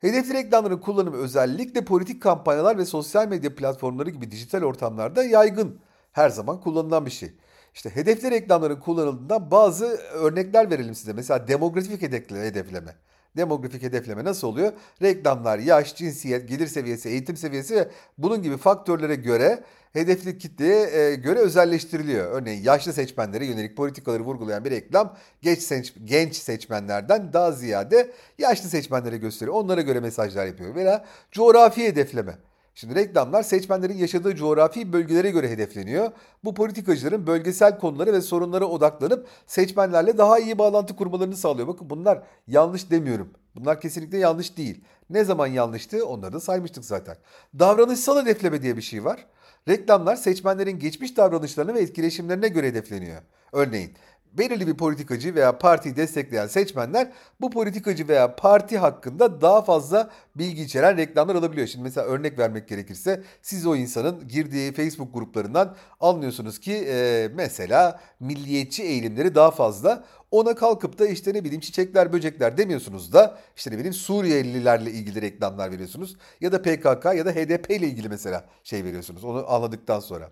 Hedefli 0.00 0.34
reklamların 0.34 0.78
kullanımı 0.78 1.16
özellikle 1.16 1.84
politik 1.84 2.22
kampanyalar 2.22 2.78
ve 2.78 2.84
sosyal 2.84 3.28
medya 3.28 3.54
platformları 3.54 4.10
gibi 4.10 4.30
dijital 4.30 4.62
ortamlarda 4.62 5.24
yaygın. 5.24 5.80
Her 6.12 6.30
zaman 6.30 6.60
kullanılan 6.60 7.06
bir 7.06 7.10
şey. 7.10 7.32
İşte 7.74 7.90
hedefli 7.90 8.30
reklamların 8.30 8.80
kullanıldığından 8.80 9.50
bazı 9.50 9.86
örnekler 10.12 10.70
verelim 10.70 10.94
size. 10.94 11.12
Mesela 11.12 11.48
demografik 11.48 12.02
hedefleme. 12.02 12.94
Demografik 13.38 13.82
hedefleme 13.82 14.24
nasıl 14.24 14.48
oluyor? 14.48 14.72
Reklamlar, 15.02 15.58
yaş, 15.58 15.96
cinsiyet, 15.96 16.48
gelir 16.48 16.66
seviyesi, 16.66 17.08
eğitim 17.08 17.36
seviyesi 17.36 17.76
ve 17.76 17.88
bunun 18.18 18.42
gibi 18.42 18.56
faktörlere 18.56 19.14
göre 19.14 19.64
hedefli 19.92 20.38
kitleye 20.38 20.90
e, 20.90 21.14
göre 21.14 21.38
özelleştiriliyor. 21.38 22.32
Örneğin 22.32 22.62
yaşlı 22.62 22.92
seçmenlere 22.92 23.46
yönelik 23.46 23.76
politikaları 23.76 24.22
vurgulayan 24.22 24.64
bir 24.64 24.70
reklam 24.70 25.16
genç, 25.42 25.58
seç, 25.58 25.94
genç 26.04 26.36
seçmenlerden 26.36 27.32
daha 27.32 27.52
ziyade 27.52 28.12
yaşlı 28.38 28.68
seçmenlere 28.68 29.16
gösteriyor. 29.16 29.56
Onlara 29.56 29.80
göre 29.80 30.00
mesajlar 30.00 30.46
yapıyor. 30.46 30.74
Veya 30.74 31.04
coğrafi 31.32 31.84
hedefleme. 31.84 32.47
Şimdi 32.80 32.94
reklamlar 32.94 33.42
seçmenlerin 33.42 33.96
yaşadığı 33.96 34.36
coğrafi 34.36 34.92
bölgelere 34.92 35.30
göre 35.30 35.50
hedefleniyor. 35.50 36.12
Bu 36.44 36.54
politikacıların 36.54 37.26
bölgesel 37.26 37.78
konulara 37.78 38.12
ve 38.12 38.20
sorunlara 38.20 38.64
odaklanıp 38.64 39.28
seçmenlerle 39.46 40.18
daha 40.18 40.38
iyi 40.38 40.58
bağlantı 40.58 40.96
kurmalarını 40.96 41.36
sağlıyor. 41.36 41.68
Bakın 41.68 41.90
bunlar 41.90 42.22
yanlış 42.46 42.90
demiyorum. 42.90 43.30
Bunlar 43.56 43.80
kesinlikle 43.80 44.18
yanlış 44.18 44.56
değil. 44.56 44.84
Ne 45.10 45.24
zaman 45.24 45.46
yanlıştı 45.46 46.06
onları 46.06 46.32
da 46.32 46.40
saymıştık 46.40 46.84
zaten. 46.84 47.16
Davranışsal 47.58 48.22
hedefleme 48.22 48.62
diye 48.62 48.76
bir 48.76 48.82
şey 48.82 49.04
var. 49.04 49.26
Reklamlar 49.68 50.16
seçmenlerin 50.16 50.78
geçmiş 50.78 51.16
davranışlarına 51.16 51.74
ve 51.74 51.80
etkileşimlerine 51.80 52.48
göre 52.48 52.66
hedefleniyor. 52.66 53.22
Örneğin 53.52 53.92
belirli 54.32 54.66
bir 54.66 54.74
politikacı 54.74 55.34
veya 55.34 55.58
partiyi 55.58 55.96
destekleyen 55.96 56.46
seçmenler 56.46 57.12
bu 57.40 57.50
politikacı 57.50 58.08
veya 58.08 58.36
parti 58.36 58.78
hakkında 58.78 59.40
daha 59.40 59.62
fazla 59.62 60.10
bilgi 60.36 60.62
içeren 60.62 60.96
reklamlar 60.96 61.34
alabiliyor. 61.34 61.66
Şimdi 61.66 61.82
mesela 61.82 62.06
örnek 62.06 62.38
vermek 62.38 62.68
gerekirse 62.68 63.22
siz 63.42 63.66
o 63.66 63.76
insanın 63.76 64.28
girdiği 64.28 64.72
Facebook 64.72 65.14
gruplarından 65.14 65.76
anlıyorsunuz 66.00 66.58
ki 66.60 66.74
e, 66.88 67.28
mesela 67.34 68.00
milliyetçi 68.20 68.82
eğilimleri 68.82 69.34
daha 69.34 69.50
fazla. 69.50 70.04
Ona 70.30 70.54
kalkıp 70.54 70.98
da 70.98 71.06
işte 71.06 71.34
ne 71.34 71.44
bileyim 71.44 71.60
çiçekler 71.60 72.12
böcekler 72.12 72.58
demiyorsunuz 72.58 73.12
da 73.12 73.38
işte 73.56 73.70
ne 73.70 73.74
bileyim 73.74 73.94
Suriyelilerle 73.94 74.90
ilgili 74.90 75.22
reklamlar 75.22 75.72
veriyorsunuz. 75.72 76.16
Ya 76.40 76.52
da 76.52 76.62
PKK 76.62 77.04
ya 77.04 77.26
da 77.26 77.30
HDP 77.30 77.70
ile 77.70 77.86
ilgili 77.86 78.08
mesela 78.08 78.44
şey 78.64 78.84
veriyorsunuz 78.84 79.24
onu 79.24 79.50
anladıktan 79.50 80.00
sonra. 80.00 80.30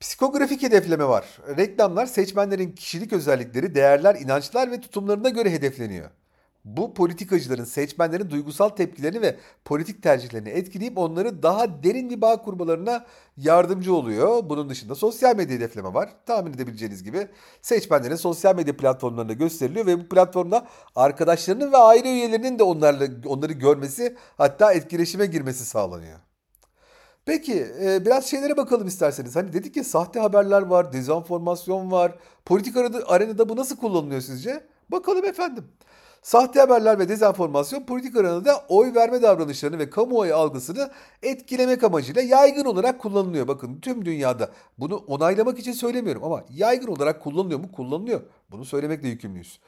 Psikografik 0.00 0.62
hedefleme 0.62 1.04
var. 1.04 1.38
Reklamlar 1.56 2.06
seçmenlerin 2.06 2.72
kişilik 2.72 3.12
özellikleri, 3.12 3.74
değerler, 3.74 4.14
inançlar 4.14 4.70
ve 4.70 4.80
tutumlarına 4.80 5.28
göre 5.28 5.52
hedefleniyor. 5.52 6.10
Bu 6.64 6.94
politikacıların 6.94 7.64
seçmenlerin 7.64 8.30
duygusal 8.30 8.68
tepkilerini 8.68 9.22
ve 9.22 9.36
politik 9.64 10.02
tercihlerini 10.02 10.48
etkileyip 10.48 10.98
onları 10.98 11.42
daha 11.42 11.82
derin 11.82 12.10
bir 12.10 12.20
bağ 12.20 12.42
kurmalarına 12.42 13.06
yardımcı 13.36 13.94
oluyor. 13.94 14.50
Bunun 14.50 14.68
dışında 14.68 14.94
sosyal 14.94 15.36
medya 15.36 15.56
hedefleme 15.56 15.94
var. 15.94 16.10
Tahmin 16.26 16.52
edebileceğiniz 16.54 17.02
gibi 17.04 17.28
seçmenlerin 17.62 18.16
sosyal 18.16 18.56
medya 18.56 18.76
platformlarında 18.76 19.32
gösteriliyor 19.32 19.86
ve 19.86 19.98
bu 19.98 20.08
platformda 20.08 20.66
arkadaşlarının 20.96 21.72
ve 21.72 21.76
aile 21.76 22.12
üyelerinin 22.12 22.58
de 22.58 22.62
onlarla 22.62 23.08
onları 23.26 23.52
görmesi 23.52 24.16
hatta 24.36 24.72
etkileşime 24.72 25.26
girmesi 25.26 25.66
sağlanıyor. 25.66 26.27
Peki 27.28 27.66
e, 27.82 28.06
biraz 28.06 28.26
şeylere 28.26 28.56
bakalım 28.56 28.86
isterseniz. 28.86 29.36
Hani 29.36 29.52
dedik 29.52 29.76
ya 29.76 29.84
sahte 29.84 30.20
haberler 30.20 30.62
var, 30.62 30.92
dezenformasyon 30.92 31.90
var. 31.90 32.14
Politik 32.44 32.76
arenada, 33.06 33.48
bu 33.48 33.56
nasıl 33.56 33.76
kullanılıyor 33.76 34.20
sizce? 34.20 34.64
Bakalım 34.88 35.24
efendim. 35.24 35.64
Sahte 36.22 36.60
haberler 36.60 36.98
ve 36.98 37.08
dezenformasyon 37.08 37.86
politik 37.86 38.16
arenada 38.16 38.64
oy 38.68 38.94
verme 38.94 39.22
davranışlarını 39.22 39.78
ve 39.78 39.90
kamuoyu 39.90 40.34
algısını 40.34 40.90
etkilemek 41.22 41.84
amacıyla 41.84 42.22
yaygın 42.22 42.64
olarak 42.64 43.00
kullanılıyor. 43.00 43.48
Bakın 43.48 43.80
tüm 43.80 44.04
dünyada 44.04 44.50
bunu 44.78 44.96
onaylamak 44.96 45.58
için 45.58 45.72
söylemiyorum 45.72 46.24
ama 46.24 46.44
yaygın 46.50 46.88
olarak 46.88 47.22
kullanılıyor 47.22 47.60
mu? 47.60 47.72
Kullanılıyor. 47.72 48.20
Bunu 48.50 48.64
söylemekle 48.64 49.08
yükümlüyüz. 49.08 49.60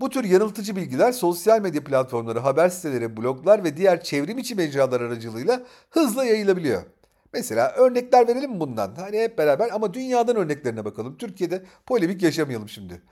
Bu 0.00 0.10
tür 0.10 0.24
yanıltıcı 0.24 0.76
bilgiler 0.76 1.12
sosyal 1.12 1.60
medya 1.60 1.84
platformları, 1.84 2.38
haber 2.38 2.68
siteleri, 2.68 3.16
bloglar 3.16 3.64
ve 3.64 3.76
diğer 3.76 4.02
çevrim 4.04 4.38
içi 4.38 4.54
mecralar 4.54 5.00
aracılığıyla 5.00 5.62
hızla 5.90 6.24
yayılabiliyor. 6.24 6.82
Mesela 7.34 7.72
örnekler 7.72 8.28
verelim 8.28 8.60
bundan? 8.60 8.94
Hani 8.94 9.18
hep 9.18 9.38
beraber 9.38 9.70
ama 9.72 9.94
dünyadan 9.94 10.36
örneklerine 10.36 10.84
bakalım. 10.84 11.16
Türkiye'de 11.18 11.62
polemik 11.86 12.22
yaşamayalım 12.22 12.68
şimdi. 12.68 13.02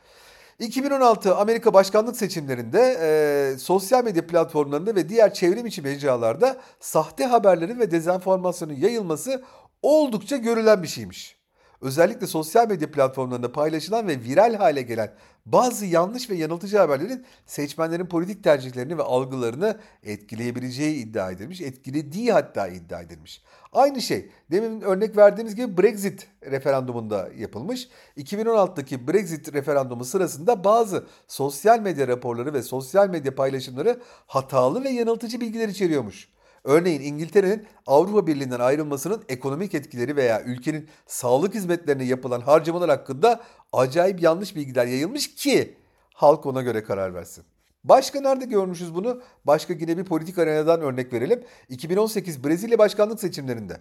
2016 0.59 1.37
Amerika 1.37 1.75
başkanlık 1.75 2.17
seçimlerinde 2.17 2.97
e, 3.00 3.59
sosyal 3.59 4.05
medya 4.05 4.26
platformlarında 4.26 4.95
ve 4.95 5.09
diğer 5.09 5.35
çevrim 5.35 5.67
içi 5.67 5.83
mecralarda 5.83 6.57
sahte 6.81 7.25
haberlerin 7.25 7.79
ve 7.79 7.91
dezenformasyonun 7.91 8.75
yayılması 8.75 9.45
oldukça 9.83 10.37
görülen 10.37 10.83
bir 10.83 10.88
şeymiş. 10.88 11.42
Özellikle 11.83 12.27
sosyal 12.27 12.69
medya 12.69 12.91
platformlarında 12.91 13.53
paylaşılan 13.53 14.09
ve 14.09 14.21
viral 14.21 14.55
hale 14.55 14.83
gelen 14.83 15.15
bazı 15.47 15.87
yanlış 15.87 16.31
ve 16.31 16.35
yanıltıcı 16.35 16.79
haberlerin 16.79 17.25
seçmenlerin 17.47 18.07
politik 18.07 18.45
tercihlerini 18.45 18.99
ve 18.99 19.03
algılarını 19.03 19.79
etkileyebileceği 20.03 20.97
iddia 20.97 21.31
edilmiş. 21.31 21.61
Etkilediği 21.61 22.33
hatta 22.33 22.69
iddia 22.69 23.01
edilmiş. 23.01 23.43
Aynı 23.73 24.03
şey 24.03 24.31
demin 24.51 24.81
örnek 24.81 25.17
verdiğimiz 25.17 25.55
gibi 25.55 25.83
Brexit 25.83 26.29
referandumunda 26.51 27.29
yapılmış. 27.37 27.89
2016'daki 28.17 29.09
Brexit 29.09 29.55
referandumu 29.55 30.05
sırasında 30.05 30.65
bazı 30.65 31.07
sosyal 31.29 31.81
medya 31.81 32.09
raporları 32.09 32.55
ve 32.55 32.62
sosyal 32.62 33.09
medya 33.09 33.35
paylaşımları 33.35 34.01
hatalı 34.27 34.85
ve 34.85 34.89
yanıltıcı 34.89 35.41
bilgiler 35.41 35.69
içeriyormuş. 35.69 36.29
Örneğin 36.64 37.00
İngiltere'nin 37.00 37.66
Avrupa 37.87 38.26
Birliği'nden 38.26 38.61
ayrılmasının 38.61 39.23
ekonomik 39.28 39.75
etkileri 39.75 40.16
veya 40.16 40.42
ülkenin 40.42 40.88
sağlık 41.07 41.54
hizmetlerine 41.54 42.04
yapılan 42.04 42.40
harcamalar 42.40 42.90
hakkında 42.90 43.40
acayip 43.73 44.23
yanlış 44.23 44.57
bilgiler 44.57 44.87
yayılmış 44.87 45.35
ki 45.35 45.76
halk 46.14 46.47
ona 46.47 46.62
göre 46.62 46.83
karar 46.83 47.14
versin. 47.14 47.45
Başka 47.85 48.21
nerede 48.21 48.45
görmüşüz 48.45 48.95
bunu? 48.95 49.23
Başka 49.45 49.75
yine 49.75 49.99
bir 49.99 50.04
politik 50.04 50.38
arenadan 50.38 50.81
örnek 50.81 51.12
verelim. 51.12 51.45
2018 51.69 52.45
Brezilya 52.45 52.78
başkanlık 52.78 53.21
seçimlerinde. 53.21 53.81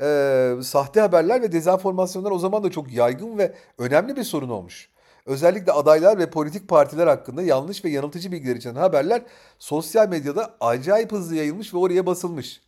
Ee, 0.00 0.62
sahte 0.62 1.00
haberler 1.00 1.42
ve 1.42 1.52
dezenformasyonlar 1.52 2.30
o 2.30 2.38
zaman 2.38 2.64
da 2.64 2.70
çok 2.70 2.92
yaygın 2.92 3.38
ve 3.38 3.54
önemli 3.78 4.16
bir 4.16 4.24
sorun 4.24 4.48
olmuş. 4.48 4.91
Özellikle 5.26 5.72
adaylar 5.72 6.18
ve 6.18 6.30
politik 6.30 6.68
partiler 6.68 7.06
hakkında 7.06 7.42
yanlış 7.42 7.84
ve 7.84 7.90
yanıltıcı 7.90 8.32
bilgiler 8.32 8.56
içeren 8.56 8.74
haberler 8.74 9.22
sosyal 9.58 10.08
medyada 10.08 10.54
acayip 10.60 11.12
hızlı 11.12 11.36
yayılmış 11.36 11.74
ve 11.74 11.78
oraya 11.78 12.06
basılmış. 12.06 12.60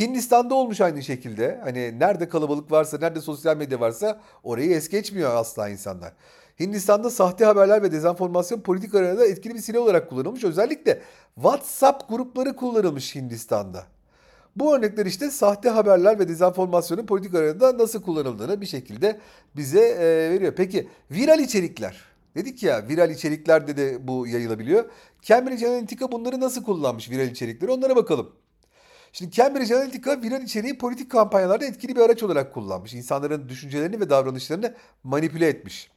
Hindistan'da 0.00 0.54
olmuş 0.54 0.80
aynı 0.80 1.02
şekilde. 1.02 1.60
Hani 1.64 1.98
nerede 1.98 2.28
kalabalık 2.28 2.72
varsa, 2.72 2.98
nerede 2.98 3.20
sosyal 3.20 3.56
medya 3.56 3.80
varsa 3.80 4.20
orayı 4.42 4.70
es 4.70 4.88
geçmiyor 4.88 5.34
asla 5.34 5.68
insanlar. 5.68 6.12
Hindistan'da 6.60 7.10
sahte 7.10 7.44
haberler 7.44 7.82
ve 7.82 7.92
dezenformasyon 7.92 8.60
politik 8.60 8.94
arenada 8.94 9.26
etkili 9.26 9.54
bir 9.54 9.60
silah 9.60 9.80
olarak 9.82 10.10
kullanılmış. 10.10 10.44
Özellikle 10.44 11.02
WhatsApp 11.34 12.08
grupları 12.08 12.56
kullanılmış 12.56 13.14
Hindistan'da. 13.14 13.86
Bu 14.56 14.76
örnekler 14.76 15.06
işte 15.06 15.30
sahte 15.30 15.68
haberler 15.68 16.18
ve 16.18 16.28
dezenformasyonun 16.28 17.06
politik 17.06 17.34
arenada 17.34 17.78
nasıl 17.78 18.02
kullanıldığını 18.02 18.60
bir 18.60 18.66
şekilde 18.66 19.20
bize 19.56 19.80
e, 19.80 20.30
veriyor. 20.30 20.52
Peki 20.56 20.88
viral 21.10 21.38
içerikler. 21.38 22.04
Dedik 22.34 22.62
ya 22.62 22.88
viral 22.88 23.10
içeriklerde 23.10 23.76
de 23.76 24.08
bu 24.08 24.26
yayılabiliyor. 24.26 24.84
Cambridge 25.22 25.68
Analytica 25.68 26.12
bunları 26.12 26.40
nasıl 26.40 26.64
kullanmış 26.64 27.10
viral 27.10 27.28
içerikleri 27.28 27.70
onlara 27.70 27.96
bakalım. 27.96 28.32
Şimdi 29.12 29.32
Cambridge 29.32 29.76
Analytica 29.76 30.22
viral 30.22 30.42
içeriği 30.42 30.78
politik 30.78 31.10
kampanyalarda 31.10 31.64
etkili 31.64 31.96
bir 31.96 32.00
araç 32.00 32.22
olarak 32.22 32.54
kullanmış. 32.54 32.94
İnsanların 32.94 33.48
düşüncelerini 33.48 34.00
ve 34.00 34.10
davranışlarını 34.10 34.74
manipüle 35.04 35.46
etmiş. 35.46 35.90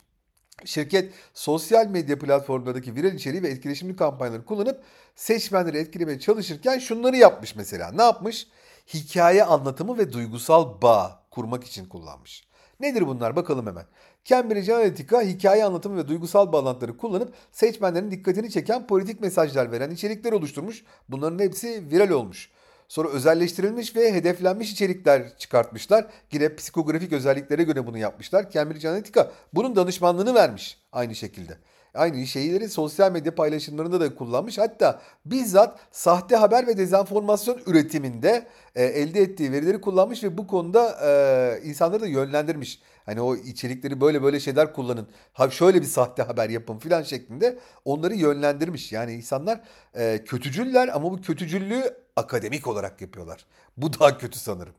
Şirket 0.65 1.13
sosyal 1.33 1.88
medya 1.88 2.19
platformlarındaki 2.19 2.95
viral 2.95 3.13
içeriği 3.13 3.43
ve 3.43 3.48
etkileşimli 3.48 3.95
kampanyaları 3.95 4.45
kullanıp 4.45 4.83
seçmenleri 5.15 5.77
etkilemeye 5.77 6.19
çalışırken 6.19 6.79
şunları 6.79 7.17
yapmış 7.17 7.55
mesela. 7.55 7.91
Ne 7.91 8.01
yapmış? 8.01 8.48
Hikaye 8.93 9.43
anlatımı 9.43 9.98
ve 9.98 10.13
duygusal 10.13 10.81
bağ 10.81 11.24
kurmak 11.31 11.63
için 11.63 11.86
kullanmış. 11.86 12.48
Nedir 12.79 13.07
bunlar 13.07 13.36
bakalım 13.36 13.67
hemen. 13.67 13.86
Cambridge 14.25 14.74
Analytica 14.74 15.22
hikaye 15.22 15.65
anlatımı 15.65 15.98
ve 15.98 16.07
duygusal 16.07 16.51
bağlantıları 16.51 16.98
kullanıp 16.98 17.33
seçmenlerin 17.51 18.12
dikkatini 18.12 18.51
çeken 18.51 18.88
politik 18.88 19.22
mesajlar 19.22 19.72
veren 19.72 19.91
içerikler 19.91 20.31
oluşturmuş. 20.31 20.83
Bunların 21.10 21.39
hepsi 21.39 21.91
viral 21.91 22.10
olmuş. 22.10 22.50
Sonra 22.94 23.10
özelleştirilmiş 23.10 23.96
ve 23.96 24.14
hedeflenmiş 24.14 24.72
içerikler 24.72 25.38
çıkartmışlar. 25.38 26.06
Yine 26.32 26.56
psikografik 26.56 27.14
özelliklere 27.14 27.64
göre 27.64 27.88
bunu 27.88 27.98
yapmışlar. 27.98 28.52
Cambridge 28.52 28.90
Analytica 28.90 29.32
bunun 29.54 29.76
danışmanlığını 29.76 30.36
vermiş 30.36 30.78
aynı 30.92 31.16
şekilde. 31.16 31.58
Aynı 31.94 32.28
şeyleri 32.28 32.70
sosyal 32.70 33.12
medya 33.12 33.36
paylaşımlarında 33.36 34.02
da 34.02 34.16
kullanmış. 34.16 34.58
Hatta 34.58 35.02
bizzat 35.26 35.80
sahte 35.92 36.36
haber 36.36 36.68
ve 36.68 36.78
dezenformasyon 36.78 37.60
üretiminde 37.68 38.48
e, 38.76 38.84
elde 38.84 39.22
ettiği 39.22 39.52
verileri 39.52 39.82
kullanmış 39.82 40.24
ve 40.24 40.38
bu 40.38 40.48
konuda 40.48 41.00
e, 41.04 41.68
insanları 41.68 42.02
da 42.02 42.08
yönlendirmiş. 42.08 42.82
Hani 43.05 43.22
o 43.22 43.36
içerikleri 43.36 44.01
böyle 44.01 44.24
böyle 44.24 44.39
şeyler 44.39 44.74
kullanın. 44.74 45.07
Ha 45.33 45.50
şöyle 45.50 45.81
bir 45.81 45.88
sahte 45.88 46.24
haber 46.24 46.50
yapın 46.50 46.77
filan 46.77 47.03
şeklinde 47.03 47.60
onları 47.86 48.15
yönlendirmiş. 48.15 48.91
Yani 48.91 49.13
insanlar 49.13 49.62
e, 49.95 50.24
kötücüller 50.25 50.88
ama 50.88 51.12
bu 51.12 51.22
kötücüllüğü 51.22 51.98
akademik 52.15 52.67
olarak 52.67 53.01
yapıyorlar. 53.01 53.45
Bu 53.77 54.00
daha 54.00 54.17
kötü 54.17 54.39
sanırım. 54.39 54.74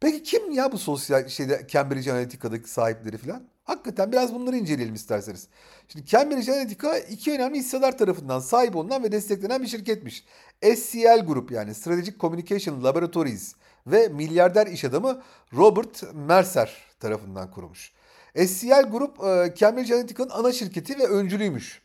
Peki 0.00 0.22
kim 0.22 0.50
ya 0.50 0.72
bu 0.72 0.78
sosyal 0.78 1.28
şeyde 1.28 1.66
Cambridge 1.68 2.12
Analytica'daki 2.12 2.70
sahipleri 2.70 3.16
falan? 3.18 3.42
Hakikaten 3.64 4.12
biraz 4.12 4.34
bunları 4.34 4.56
inceleyelim 4.56 4.94
isterseniz. 4.94 5.48
Şimdi 5.88 6.06
Cambridge 6.06 6.52
Analytica 6.52 6.98
iki 6.98 7.32
önemli 7.32 7.58
hisseler 7.58 7.98
tarafından 7.98 8.40
sahip 8.40 8.76
olunan 8.76 9.02
ve 9.02 9.12
desteklenen 9.12 9.62
bir 9.62 9.68
şirketmiş. 9.68 10.24
SCL 10.76 11.26
Group 11.26 11.50
yani 11.50 11.74
Strategic 11.74 12.18
Communication 12.18 12.84
Laboratories 12.84 13.54
ve 13.86 14.08
milyarder 14.08 14.66
iş 14.66 14.84
adamı 14.84 15.22
Robert 15.56 16.14
Mercer 16.14 16.76
tarafından 17.00 17.50
kurulmuş. 17.50 17.92
SCL 18.46 18.90
Group 18.90 19.24
e, 19.24 19.54
Cambridge 19.56 19.94
Analytica'nın 19.94 20.30
ana 20.30 20.52
şirketi 20.52 20.98
ve 20.98 21.06
öncülüymüş. 21.06 21.82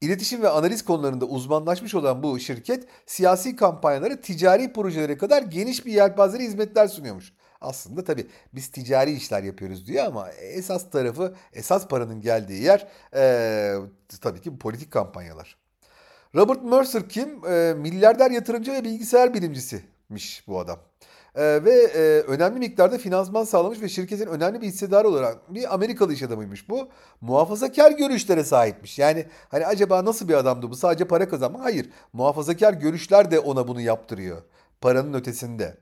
İletişim 0.00 0.42
ve 0.42 0.48
analiz 0.48 0.84
konularında 0.84 1.24
uzmanlaşmış 1.24 1.94
olan 1.94 2.22
bu 2.22 2.40
şirket 2.40 2.84
siyasi 3.06 3.56
kampanyaları 3.56 4.20
ticari 4.20 4.72
projelere 4.72 5.18
kadar 5.18 5.42
geniş 5.42 5.86
bir 5.86 5.92
yelpazeli 5.92 6.42
hizmetler 6.42 6.88
sunuyormuş. 6.88 7.32
Aslında 7.60 8.04
tabii 8.04 8.26
biz 8.54 8.68
ticari 8.68 9.12
işler 9.12 9.42
yapıyoruz 9.42 9.86
diyor 9.86 10.04
ama 10.04 10.30
esas 10.30 10.90
tarafı, 10.90 11.34
esas 11.52 11.88
paranın 11.88 12.20
geldiği 12.20 12.62
yer 12.62 12.88
ee, 13.14 13.74
tabii 14.20 14.40
ki 14.40 14.58
politik 14.58 14.90
kampanyalar. 14.90 15.56
Robert 16.34 16.62
Mercer 16.64 17.08
kim? 17.08 17.46
E, 17.46 17.74
milyarder 17.74 18.30
yatırımcı 18.30 18.72
ve 18.72 18.84
bilgisayar 18.84 19.34
bilimcisiymiş 19.34 20.44
bu 20.48 20.60
adam. 20.60 20.78
Ee, 21.34 21.64
ve 21.64 21.74
e, 21.74 22.00
önemli 22.20 22.58
miktarda 22.58 22.98
finansman 22.98 23.44
sağlamış 23.44 23.82
ve 23.82 23.88
şirketin 23.88 24.26
önemli 24.26 24.60
bir 24.60 24.66
hissedarı 24.66 25.08
olarak 25.08 25.54
bir 25.54 25.74
Amerikalı 25.74 26.12
iş 26.12 26.22
adamıymış 26.22 26.68
bu. 26.68 26.88
Muhafazakar 27.20 27.90
görüşlere 27.90 28.44
sahipmiş. 28.44 28.98
Yani 28.98 29.26
hani 29.48 29.66
acaba 29.66 30.04
nasıl 30.04 30.28
bir 30.28 30.34
adamdı 30.34 30.70
bu? 30.70 30.76
Sadece 30.76 31.04
para 31.04 31.28
kazanma? 31.28 31.64
Hayır. 31.64 31.90
Muhafazakar 32.12 32.72
görüşler 32.72 33.30
de 33.30 33.38
ona 33.40 33.68
bunu 33.68 33.80
yaptırıyor. 33.80 34.42
Paranın 34.80 35.14
ötesinde. 35.14 35.76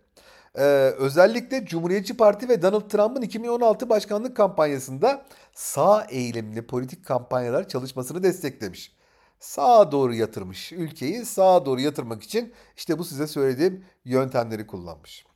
Ee, 0.59 0.63
özellikle 0.99 1.67
Cumhuriyetçi 1.67 2.17
Parti 2.17 2.49
ve 2.49 2.63
Donald 2.63 2.91
Trump'ın 2.91 3.23
2016 3.23 3.89
başkanlık 3.89 4.37
kampanyasında 4.37 5.25
sağ 5.55 6.05
eğilimli 6.11 6.67
politik 6.67 7.05
kampanyalar 7.05 7.69
çalışmasını 7.69 8.23
desteklemiş. 8.23 8.97
Sağa 9.41 9.93
doğru 9.93 10.15
yatırmış. 10.15 10.73
Ülkeyi 10.73 11.25
sağa 11.25 11.67
doğru 11.67 11.81
yatırmak 11.81 12.23
için 12.23 12.53
işte 12.77 12.99
bu 12.99 13.05
size 13.05 13.27
söylediğim 13.27 13.85
yöntemleri 14.05 14.67
kullanmış. 14.67 15.27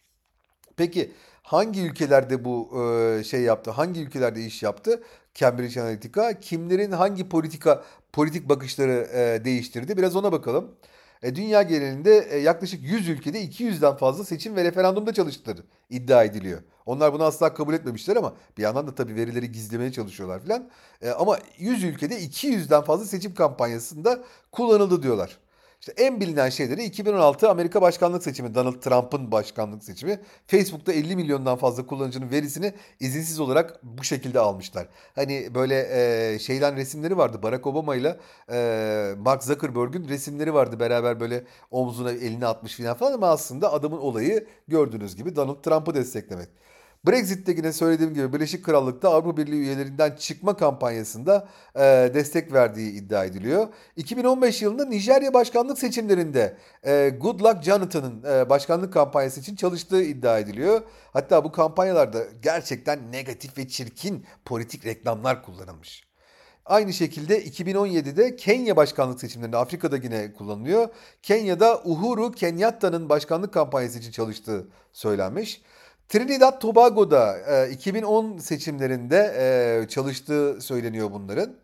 Peki 0.81 1.13
hangi 1.43 1.81
ülkelerde 1.81 2.45
bu 2.45 2.71
e, 2.83 3.25
şey 3.25 3.41
yaptı? 3.41 3.71
Hangi 3.71 4.01
ülkelerde 4.01 4.45
iş 4.45 4.63
yaptı? 4.63 5.03
Cambridge 5.35 5.81
Analytica 5.81 6.41
kimlerin 6.41 6.93
hangi 6.93 7.29
politika 7.29 7.85
politik 8.13 8.49
bakışları 8.49 9.09
e, 9.15 9.45
değiştirdi? 9.45 9.97
Biraz 9.97 10.17
ona 10.17 10.33
bakalım. 10.33 10.75
E, 11.23 11.35
dünya 11.35 11.63
genelinde 11.63 12.27
e, 12.31 12.39
yaklaşık 12.39 12.83
100 12.83 13.09
ülkede 13.09 13.45
200'den 13.45 13.97
fazla 13.97 14.25
seçim 14.25 14.57
ve 14.57 14.65
referandumda 14.65 15.15
çalıştığı 15.15 15.65
iddia 15.91 16.25
ediliyor. 16.25 16.63
Onlar 16.87 17.13
bunu 17.13 17.25
asla 17.25 17.55
kabul 17.55 17.75
etmemişler 17.75 18.17
ama 18.17 18.35
bir 18.59 18.63
yandan 18.63 18.87
da 18.87 18.95
tabii 18.95 19.15
verileri 19.15 19.53
gizlemeye 19.53 19.93
çalışıyorlar 19.93 20.41
falan. 20.41 20.71
E, 21.03 21.11
ama 21.11 21.39
100 21.59 21.85
ülkede 21.85 22.21
200'den 22.21 22.83
fazla 22.83 23.05
seçim 23.05 23.35
kampanyasında 23.35 24.21
kullanıldı 24.53 25.03
diyorlar. 25.03 25.39
İşte 25.81 25.93
en 25.97 26.21
bilinen 26.21 26.49
şeyleri 26.49 26.85
2016 26.85 27.51
Amerika 27.51 27.83
başkanlık 27.83 28.23
seçimi, 28.23 28.55
Donald 28.55 28.81
Trump'ın 28.81 29.33
başkanlık 29.33 29.85
seçimi. 29.85 30.21
Facebook'ta 30.47 30.93
50 30.93 31.17
milyondan 31.17 31.57
fazla 31.57 31.87
kullanıcının 31.87 32.31
verisini 32.31 32.73
izinsiz 33.01 33.41
olarak 33.41 33.81
bu 33.83 34.05
şekilde 34.05 34.41
almışlar. 34.41 34.89
Hani 35.15 35.55
böyle 35.55 35.89
e, 36.35 36.39
şeyden 36.39 36.77
resimleri 36.77 37.17
vardı. 37.17 37.43
Barack 37.43 37.67
Obama 37.67 37.97
ile 37.97 38.17
e, 38.53 39.15
Mark 39.19 39.45
Zuckerberg'ün 39.45 40.09
resimleri 40.09 40.55
vardı. 40.55 40.81
Beraber 40.81 41.21
böyle 41.21 41.45
omzuna 41.71 42.13
elini 42.13 42.47
atmış 42.47 42.77
falan 42.77 43.13
ama 43.13 43.29
aslında 43.29 43.73
adamın 43.73 43.99
olayı 43.99 44.47
gördüğünüz 44.69 45.17
gibi 45.17 45.37
Donald 45.37 45.63
Trump'ı 45.63 45.95
desteklemek. 45.95 46.49
Brexit'te 47.07 47.53
yine 47.53 47.73
söylediğim 47.73 48.15
gibi 48.15 48.33
Birleşik 48.33 48.65
Krallık'ta 48.65 49.09
Avrupa 49.09 49.37
Birliği 49.37 49.61
üyelerinden 49.61 50.17
çıkma 50.17 50.57
kampanyasında 50.57 51.49
e, 51.75 51.81
destek 52.15 52.53
verdiği 52.53 52.93
iddia 52.93 53.25
ediliyor. 53.25 53.69
2015 53.97 54.63
yılında 54.63 54.85
Nijerya 54.85 55.35
başkanlık 55.35 55.79
seçimlerinde 55.79 56.57
e, 56.87 57.09
Goodluck 57.21 57.63
Jonathan'ın 57.63 58.23
e, 58.25 58.51
başkanlık 58.51 58.93
kampanyası 58.93 59.41
için 59.41 59.57
çalıştığı 59.57 60.03
iddia 60.03 60.39
ediliyor. 60.39 60.83
Hatta 61.13 61.45
bu 61.45 61.53
kampanyalarda 61.53 62.25
gerçekten 62.43 63.13
negatif 63.13 63.59
ve 63.59 63.69
çirkin 63.69 64.27
politik 64.45 64.87
reklamlar 64.87 65.43
kullanılmış. 65.43 66.11
Aynı 66.67 66.93
şekilde 66.93 67.45
2017'de 67.45 68.37
Kenya 68.37 68.77
başkanlık 68.77 69.21
seçimlerinde 69.21 69.57
Afrika'da 69.57 69.97
yine 69.97 70.33
kullanılıyor. 70.33 70.89
Kenya'da 71.23 71.83
Uhuru 71.85 72.33
Kenyatta'nın 72.33 73.09
başkanlık 73.09 73.55
kampanyası 73.55 73.99
için 73.99 74.11
çalıştığı 74.11 74.69
söylenmiş. 74.93 75.63
Trinidad 76.11 76.61
Tobago'da 76.61 77.39
e, 77.39 77.71
2010 77.71 78.39
seçimlerinde 78.39 79.35
e, 79.39 79.89
çalıştığı 79.89 80.61
söyleniyor 80.61 81.13
bunların. 81.13 81.57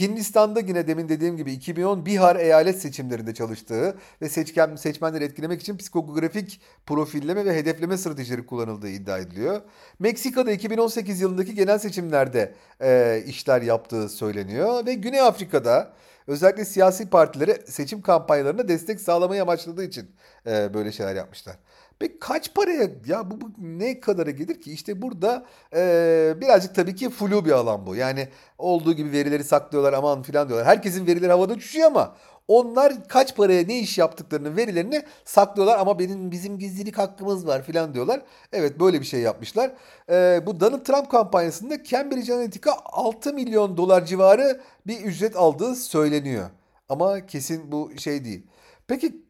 Hindistan'da 0.00 0.60
yine 0.60 0.86
demin 0.86 1.08
dediğim 1.08 1.36
gibi 1.36 1.52
2010 1.52 2.06
Bihar 2.06 2.36
eyalet 2.36 2.82
seçimlerinde 2.82 3.34
çalıştığı 3.34 3.96
ve 4.22 4.28
seçken, 4.28 4.76
seçmenleri 4.76 5.24
etkilemek 5.24 5.60
için 5.60 5.76
psikografik 5.76 6.60
profilleme 6.86 7.44
ve 7.44 7.56
hedefleme 7.56 7.98
stratejileri 7.98 8.46
kullanıldığı 8.46 8.88
iddia 8.88 9.18
ediliyor. 9.18 9.60
Meksika'da 9.98 10.52
2018 10.52 11.20
yılındaki 11.20 11.54
genel 11.54 11.78
seçimlerde 11.78 12.54
e, 12.82 13.22
işler 13.26 13.62
yaptığı 13.62 14.08
söyleniyor 14.08 14.86
ve 14.86 14.94
Güney 14.94 15.20
Afrika'da 15.20 15.92
özellikle 16.26 16.64
siyasi 16.64 17.10
partilere 17.10 17.58
seçim 17.66 18.02
kampanyalarına 18.02 18.68
destek 18.68 19.00
sağlamayı 19.00 19.42
amaçladığı 19.42 19.84
için 19.84 20.10
e, 20.46 20.74
böyle 20.74 20.92
şeyler 20.92 21.14
yapmışlar. 21.14 21.56
Peki 22.00 22.18
kaç 22.18 22.54
paraya 22.54 22.90
ya 23.06 23.30
bu, 23.30 23.40
bu 23.40 23.50
ne 23.58 24.00
kadara 24.00 24.30
gelir 24.30 24.60
ki? 24.60 24.72
İşte 24.72 25.02
burada 25.02 25.46
e, 25.74 26.34
birazcık 26.40 26.74
tabii 26.74 26.94
ki 26.94 27.10
flu 27.10 27.44
bir 27.44 27.50
alan 27.50 27.86
bu. 27.86 27.96
Yani 27.96 28.28
olduğu 28.58 28.92
gibi 28.92 29.12
verileri 29.12 29.44
saklıyorlar 29.44 29.92
aman 29.92 30.22
filan 30.22 30.48
diyorlar. 30.48 30.66
Herkesin 30.66 31.06
verileri 31.06 31.32
havada 31.32 31.52
uçuşuyor 31.52 31.86
ama 31.86 32.16
onlar 32.48 33.08
kaç 33.08 33.36
paraya 33.36 33.66
ne 33.66 33.78
iş 33.78 33.98
yaptıklarının 33.98 34.56
verilerini 34.56 35.02
saklıyorlar 35.24 35.78
ama 35.78 35.98
benim 35.98 36.30
bizim 36.30 36.58
gizlilik 36.58 36.98
hakkımız 36.98 37.46
var 37.46 37.62
filan 37.62 37.94
diyorlar. 37.94 38.22
Evet 38.52 38.80
böyle 38.80 39.00
bir 39.00 39.06
şey 39.06 39.20
yapmışlar. 39.20 39.72
Ee, 40.10 40.42
bu 40.46 40.60
Donald 40.60 40.84
Trump 40.84 41.10
kampanyasında 41.10 41.84
Cambridge 41.84 42.34
Analytica 42.34 42.72
6 42.84 43.34
milyon 43.34 43.76
dolar 43.76 44.06
civarı 44.06 44.60
bir 44.86 45.00
ücret 45.00 45.36
aldığı 45.36 45.74
söyleniyor. 45.74 46.50
Ama 46.88 47.26
kesin 47.26 47.72
bu 47.72 47.90
şey 47.98 48.24
değil. 48.24 48.46
Peki 48.86 49.22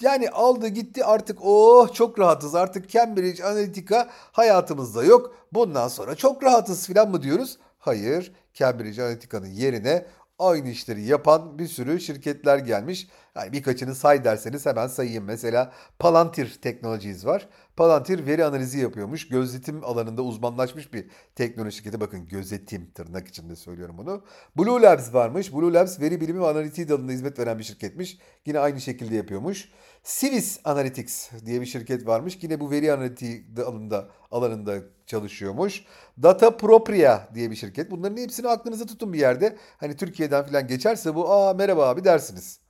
yani 0.00 0.30
aldı 0.30 0.68
gitti 0.68 1.04
artık 1.04 1.38
oh 1.42 1.92
çok 1.94 2.18
rahatız 2.18 2.54
artık 2.54 2.90
Cambridge 2.90 3.44
Analytica 3.44 4.08
hayatımızda 4.32 5.04
yok. 5.04 5.34
Bundan 5.52 5.88
sonra 5.88 6.14
çok 6.14 6.42
rahatız 6.42 6.86
filan 6.86 7.10
mı 7.10 7.22
diyoruz? 7.22 7.58
Hayır 7.78 8.32
Cambridge 8.54 9.02
Analytica'nın 9.02 9.46
yerine 9.46 10.06
aynı 10.38 10.68
işleri 10.68 11.02
yapan 11.02 11.58
bir 11.58 11.68
sürü 11.68 12.00
şirketler 12.00 12.58
gelmiş. 12.58 13.08
Yani 13.36 13.52
birkaçını 13.52 13.94
say 13.94 14.24
derseniz 14.24 14.66
hemen 14.66 14.86
sayayım. 14.86 15.24
Mesela 15.24 15.72
Palantir 15.98 16.58
Technologies 16.62 17.26
var. 17.26 17.48
Palantir 17.76 18.26
veri 18.26 18.44
analizi 18.44 18.78
yapıyormuş. 18.78 19.28
Gözetim 19.28 19.84
alanında 19.84 20.22
uzmanlaşmış 20.22 20.92
bir 20.92 21.10
teknoloji 21.34 21.76
şirketi. 21.76 22.00
Bakın 22.00 22.28
gözetim 22.28 22.90
tırnak 22.90 23.28
içinde 23.28 23.56
söylüyorum 23.56 23.98
bunu. 23.98 24.22
Blue 24.58 24.82
Labs 24.82 25.14
varmış. 25.14 25.52
Blue 25.52 25.72
Labs 25.72 26.00
veri 26.00 26.20
bilimi 26.20 26.40
ve 26.40 26.46
analitiği 26.46 26.88
dalında 26.88 27.12
hizmet 27.12 27.38
veren 27.38 27.58
bir 27.58 27.64
şirketmiş. 27.64 28.18
Yine 28.46 28.58
aynı 28.58 28.80
şekilde 28.80 29.14
yapıyormuş. 29.14 29.68
Civis 30.04 30.60
Analytics 30.64 31.30
diye 31.46 31.60
bir 31.60 31.66
şirket 31.66 32.06
varmış. 32.06 32.38
Yine 32.42 32.60
bu 32.60 32.70
veri 32.70 32.92
analitiği 32.92 33.46
alanında, 33.66 34.08
alanında 34.30 34.78
çalışıyormuş. 35.06 35.84
Data 36.22 36.56
Propria 36.56 37.28
diye 37.34 37.50
bir 37.50 37.56
şirket. 37.56 37.90
Bunların 37.90 38.16
hepsini 38.16 38.48
aklınıza 38.48 38.86
tutun 38.86 39.12
bir 39.12 39.18
yerde. 39.18 39.56
Hani 39.76 39.96
Türkiye'den 39.96 40.46
falan 40.46 40.66
geçerse 40.66 41.14
bu 41.14 41.32
aa 41.32 41.54
merhaba 41.54 41.88
abi 41.88 42.04
dersiniz. 42.04 42.65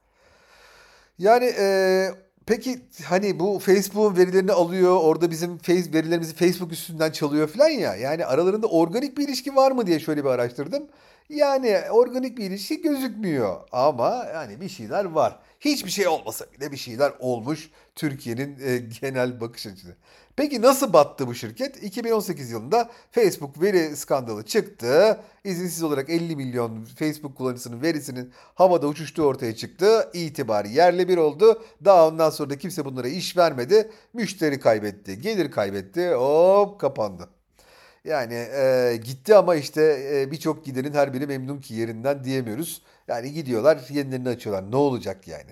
Yani 1.18 1.44
e, 1.58 2.08
peki 2.46 2.80
hani 3.04 3.40
bu 3.40 3.58
Facebook'un 3.58 4.16
verilerini 4.16 4.52
alıyor. 4.52 4.96
Orada 5.00 5.30
bizim 5.30 5.58
face, 5.58 5.92
verilerimizi 5.92 6.34
Facebook 6.34 6.72
üstünden 6.72 7.10
çalıyor 7.10 7.48
falan 7.48 7.68
ya. 7.68 7.96
Yani 7.96 8.26
aralarında 8.26 8.66
organik 8.66 9.18
bir 9.18 9.28
ilişki 9.28 9.56
var 9.56 9.72
mı 9.72 9.86
diye 9.86 10.00
şöyle 10.00 10.24
bir 10.24 10.28
araştırdım. 10.30 10.88
Yani 11.28 11.80
organik 11.90 12.38
bir 12.38 12.44
ilişki 12.44 12.82
gözükmüyor 12.82 13.60
ama 13.72 14.26
yani 14.34 14.60
bir 14.60 14.68
şeyler 14.68 15.04
var. 15.04 15.38
Hiçbir 15.60 15.90
şey 15.90 16.08
olmasa 16.08 16.46
bile 16.52 16.72
bir 16.72 16.76
şeyler 16.76 17.12
olmuş 17.18 17.70
Türkiye'nin 17.94 18.58
e, 18.60 18.78
genel 19.00 19.40
bakış 19.40 19.66
açısı. 19.66 19.96
Peki 20.36 20.62
nasıl 20.62 20.92
battı 20.92 21.26
bu 21.26 21.34
şirket? 21.34 21.82
2018 21.82 22.50
yılında 22.50 22.90
Facebook 23.10 23.62
veri 23.62 23.96
skandalı 23.96 24.44
çıktı. 24.44 25.20
İzinsiz 25.44 25.82
olarak 25.82 26.10
50 26.10 26.36
milyon 26.36 26.84
Facebook 26.84 27.36
kullanıcısının 27.36 27.82
verisinin 27.82 28.32
havada 28.54 28.86
uçuştuğu 28.86 29.22
ortaya 29.22 29.56
çıktı. 29.56 30.10
İtibarı 30.14 30.68
yerle 30.68 31.08
bir 31.08 31.16
oldu. 31.16 31.62
Daha 31.84 32.08
ondan 32.08 32.30
sonra 32.30 32.50
da 32.50 32.58
kimse 32.58 32.84
bunlara 32.84 33.08
iş 33.08 33.36
vermedi. 33.36 33.90
Müşteri 34.12 34.60
kaybetti, 34.60 35.20
gelir 35.20 35.50
kaybetti. 35.50 36.10
Hop 36.10 36.80
kapandı. 36.80 37.28
Yani 38.04 38.34
e, 38.34 38.96
gitti 39.04 39.36
ama 39.36 39.54
işte 39.54 39.82
e, 40.12 40.30
birçok 40.30 40.64
gidenin 40.64 40.92
her 40.92 41.14
biri 41.14 41.26
memnun 41.26 41.60
ki 41.60 41.74
yerinden 41.74 42.24
diyemiyoruz. 42.24 42.82
Yani 43.08 43.32
gidiyorlar 43.32 43.80
yenilerini 43.90 44.28
açıyorlar. 44.28 44.70
Ne 44.70 44.76
olacak 44.76 45.28
yani? 45.28 45.50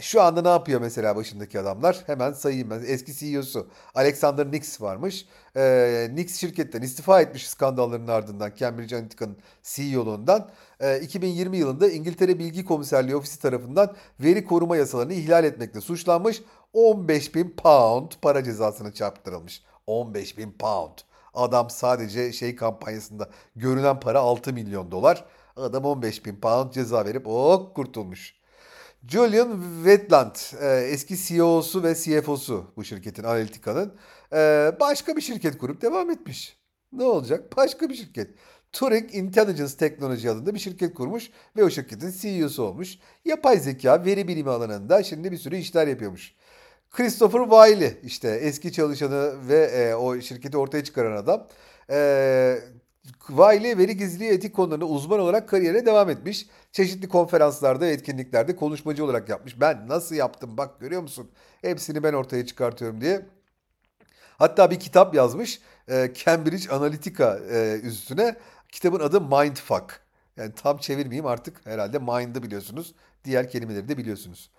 Şu 0.00 0.22
anda 0.22 0.42
ne 0.42 0.48
yapıyor 0.48 0.80
mesela 0.80 1.16
başındaki 1.16 1.60
adamlar? 1.60 2.02
Hemen 2.06 2.32
sayayım 2.32 2.70
ben. 2.70 2.82
Eski 2.86 3.14
CEO'su 3.14 3.68
Alexander 3.94 4.52
Nix 4.52 4.80
varmış. 4.80 5.26
Ee, 5.56 6.08
Nix 6.14 6.40
şirketten 6.40 6.82
istifa 6.82 7.20
etmiş 7.20 7.48
skandalların 7.48 8.06
ardından 8.06 8.52
Cambridge 8.56 8.96
Analytica'nın 8.96 9.36
CEO'luğundan. 9.62 10.50
Ee, 10.80 11.00
2020 11.00 11.56
yılında 11.56 11.90
İngiltere 11.90 12.38
Bilgi 12.38 12.64
Komiserliği 12.64 13.16
Ofisi 13.16 13.40
tarafından 13.40 13.94
veri 14.20 14.44
koruma 14.44 14.76
yasalarını 14.76 15.12
ihlal 15.12 15.44
etmekle 15.44 15.80
suçlanmış. 15.80 16.42
15 16.72 17.34
bin 17.34 17.50
pound 17.50 18.12
para 18.22 18.44
cezasını 18.44 18.92
çarptırılmış. 18.92 19.62
15 19.86 20.38
bin 20.38 20.52
pound. 20.52 20.98
Adam 21.34 21.70
sadece 21.70 22.32
şey 22.32 22.56
kampanyasında 22.56 23.28
görünen 23.56 24.00
para 24.00 24.20
6 24.20 24.52
milyon 24.52 24.90
dolar. 24.90 25.24
Adam 25.56 25.84
15 25.84 26.26
bin 26.26 26.36
pound 26.36 26.72
ceza 26.72 27.04
verip 27.04 27.26
ok 27.26 27.76
kurtulmuş. 27.76 28.35
Julian 29.08 29.62
Wetland 29.84 30.36
e, 30.60 30.86
eski 30.86 31.16
CEO'su 31.16 31.82
ve 31.82 31.94
CFO'su 31.94 32.72
bu 32.76 32.84
şirketin 32.84 33.24
Analytica'nın 33.24 33.94
e, 34.32 34.72
başka 34.80 35.16
bir 35.16 35.20
şirket 35.20 35.58
kurup 35.58 35.82
devam 35.82 36.10
etmiş. 36.10 36.58
Ne 36.92 37.04
olacak? 37.04 37.56
Başka 37.56 37.88
bir 37.88 37.94
şirket. 37.94 38.30
Turing 38.72 39.14
Intelligence 39.14 39.76
Technology 39.76 40.28
adında 40.28 40.54
bir 40.54 40.58
şirket 40.58 40.94
kurmuş 40.94 41.30
ve 41.56 41.64
o 41.64 41.70
şirketin 41.70 42.10
CEO'su 42.10 42.62
olmuş. 42.62 42.98
Yapay 43.24 43.58
zeka, 43.58 44.04
veri 44.04 44.28
bilimi 44.28 44.50
alanında 44.50 45.02
şimdi 45.02 45.32
bir 45.32 45.38
sürü 45.38 45.56
işler 45.56 45.86
yapıyormuş. 45.86 46.34
Christopher 46.90 47.40
Wiley 47.40 47.96
işte 48.02 48.28
eski 48.28 48.72
çalışanı 48.72 49.48
ve 49.48 49.64
e, 49.64 49.94
o 49.94 50.20
şirketi 50.20 50.56
ortaya 50.56 50.84
çıkaran 50.84 51.16
adam. 51.16 51.48
E, 51.90 52.58
Wiley 53.26 53.78
veri 53.78 53.96
gizliliği 53.96 54.30
etik 54.30 54.54
konularında 54.54 54.84
uzman 54.84 55.20
olarak 55.20 55.48
kariyere 55.48 55.86
devam 55.86 56.10
etmiş. 56.10 56.46
Çeşitli 56.72 57.08
konferanslarda, 57.08 57.86
etkinliklerde 57.86 58.56
konuşmacı 58.56 59.04
olarak 59.04 59.28
yapmış. 59.28 59.60
Ben 59.60 59.88
nasıl 59.88 60.14
yaptım 60.14 60.56
bak 60.56 60.80
görüyor 60.80 61.02
musun? 61.02 61.30
Hepsini 61.62 62.02
ben 62.02 62.12
ortaya 62.12 62.46
çıkartıyorum 62.46 63.00
diye. 63.00 63.26
Hatta 64.38 64.70
bir 64.70 64.80
kitap 64.80 65.14
yazmış. 65.14 65.60
E, 65.88 66.12
Cambridge 66.14 66.70
Analytica 66.70 67.38
e, 67.50 67.80
üstüne. 67.82 68.36
Kitabın 68.68 69.00
adı 69.00 69.20
Mindfuck. 69.20 70.00
Yani 70.36 70.52
tam 70.54 70.78
çevirmeyeyim 70.78 71.26
artık 71.26 71.66
herhalde 71.66 71.98
mind'ı 71.98 72.42
biliyorsunuz. 72.42 72.94
Diğer 73.24 73.50
kelimeleri 73.50 73.88
de 73.88 73.98
biliyorsunuz. 73.98 74.50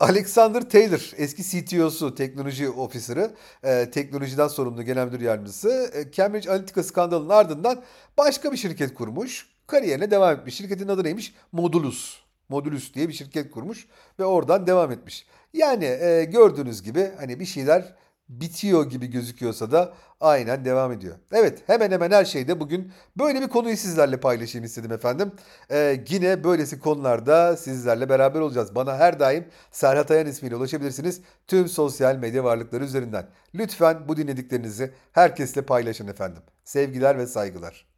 Alexander 0.00 0.70
Taylor, 0.70 1.12
eski 1.16 1.42
CTO'su, 1.42 2.14
teknoloji 2.14 2.68
ofiseri, 2.70 3.30
e, 3.62 3.90
teknolojiden 3.90 4.48
sorumlu 4.48 4.82
genel 4.82 5.06
müdür 5.06 5.20
yardımcısı. 5.20 5.90
E, 5.94 6.12
Cambridge 6.12 6.50
Analytica 6.50 6.82
skandalının 6.82 7.28
ardından 7.28 7.82
başka 8.18 8.52
bir 8.52 8.56
şirket 8.56 8.94
kurmuş. 8.94 9.46
Kariyerine 9.66 10.10
devam 10.10 10.36
etmiş. 10.36 10.54
Şirketin 10.54 10.88
adı 10.88 11.04
neymiş? 11.04 11.34
Modulus. 11.52 12.18
Modulus 12.48 12.94
diye 12.94 13.08
bir 13.08 13.12
şirket 13.12 13.50
kurmuş 13.50 13.86
ve 14.18 14.24
oradan 14.24 14.66
devam 14.66 14.92
etmiş. 14.92 15.26
Yani 15.52 15.84
e, 15.84 16.24
gördüğünüz 16.24 16.82
gibi 16.82 17.10
hani 17.18 17.40
bir 17.40 17.46
şeyler 17.46 17.94
bitiyor 18.28 18.90
gibi 18.90 19.06
gözüküyorsa 19.06 19.72
da 19.72 19.94
aynen 20.20 20.64
devam 20.64 20.92
ediyor. 20.92 21.16
Evet 21.32 21.62
hemen 21.66 21.90
hemen 21.90 22.10
her 22.10 22.24
şeyde 22.24 22.60
bugün 22.60 22.92
böyle 23.18 23.42
bir 23.42 23.48
konuyu 23.48 23.76
sizlerle 23.76 24.20
paylaşayım 24.20 24.64
istedim 24.64 24.92
efendim. 24.92 25.32
Ee, 25.70 26.04
yine 26.08 26.44
böylesi 26.44 26.80
konularda 26.80 27.56
sizlerle 27.56 28.08
beraber 28.08 28.40
olacağız. 28.40 28.74
Bana 28.74 28.96
her 28.96 29.20
daim 29.20 29.48
Serhat 29.70 30.10
Ayan 30.10 30.26
ismiyle 30.26 30.56
ulaşabilirsiniz. 30.56 31.20
Tüm 31.46 31.68
sosyal 31.68 32.16
medya 32.16 32.44
varlıkları 32.44 32.84
üzerinden. 32.84 33.26
Lütfen 33.54 34.08
bu 34.08 34.16
dinlediklerinizi 34.16 34.92
herkesle 35.12 35.62
paylaşın 35.62 36.08
efendim. 36.08 36.42
Sevgiler 36.64 37.18
ve 37.18 37.26
saygılar. 37.26 37.93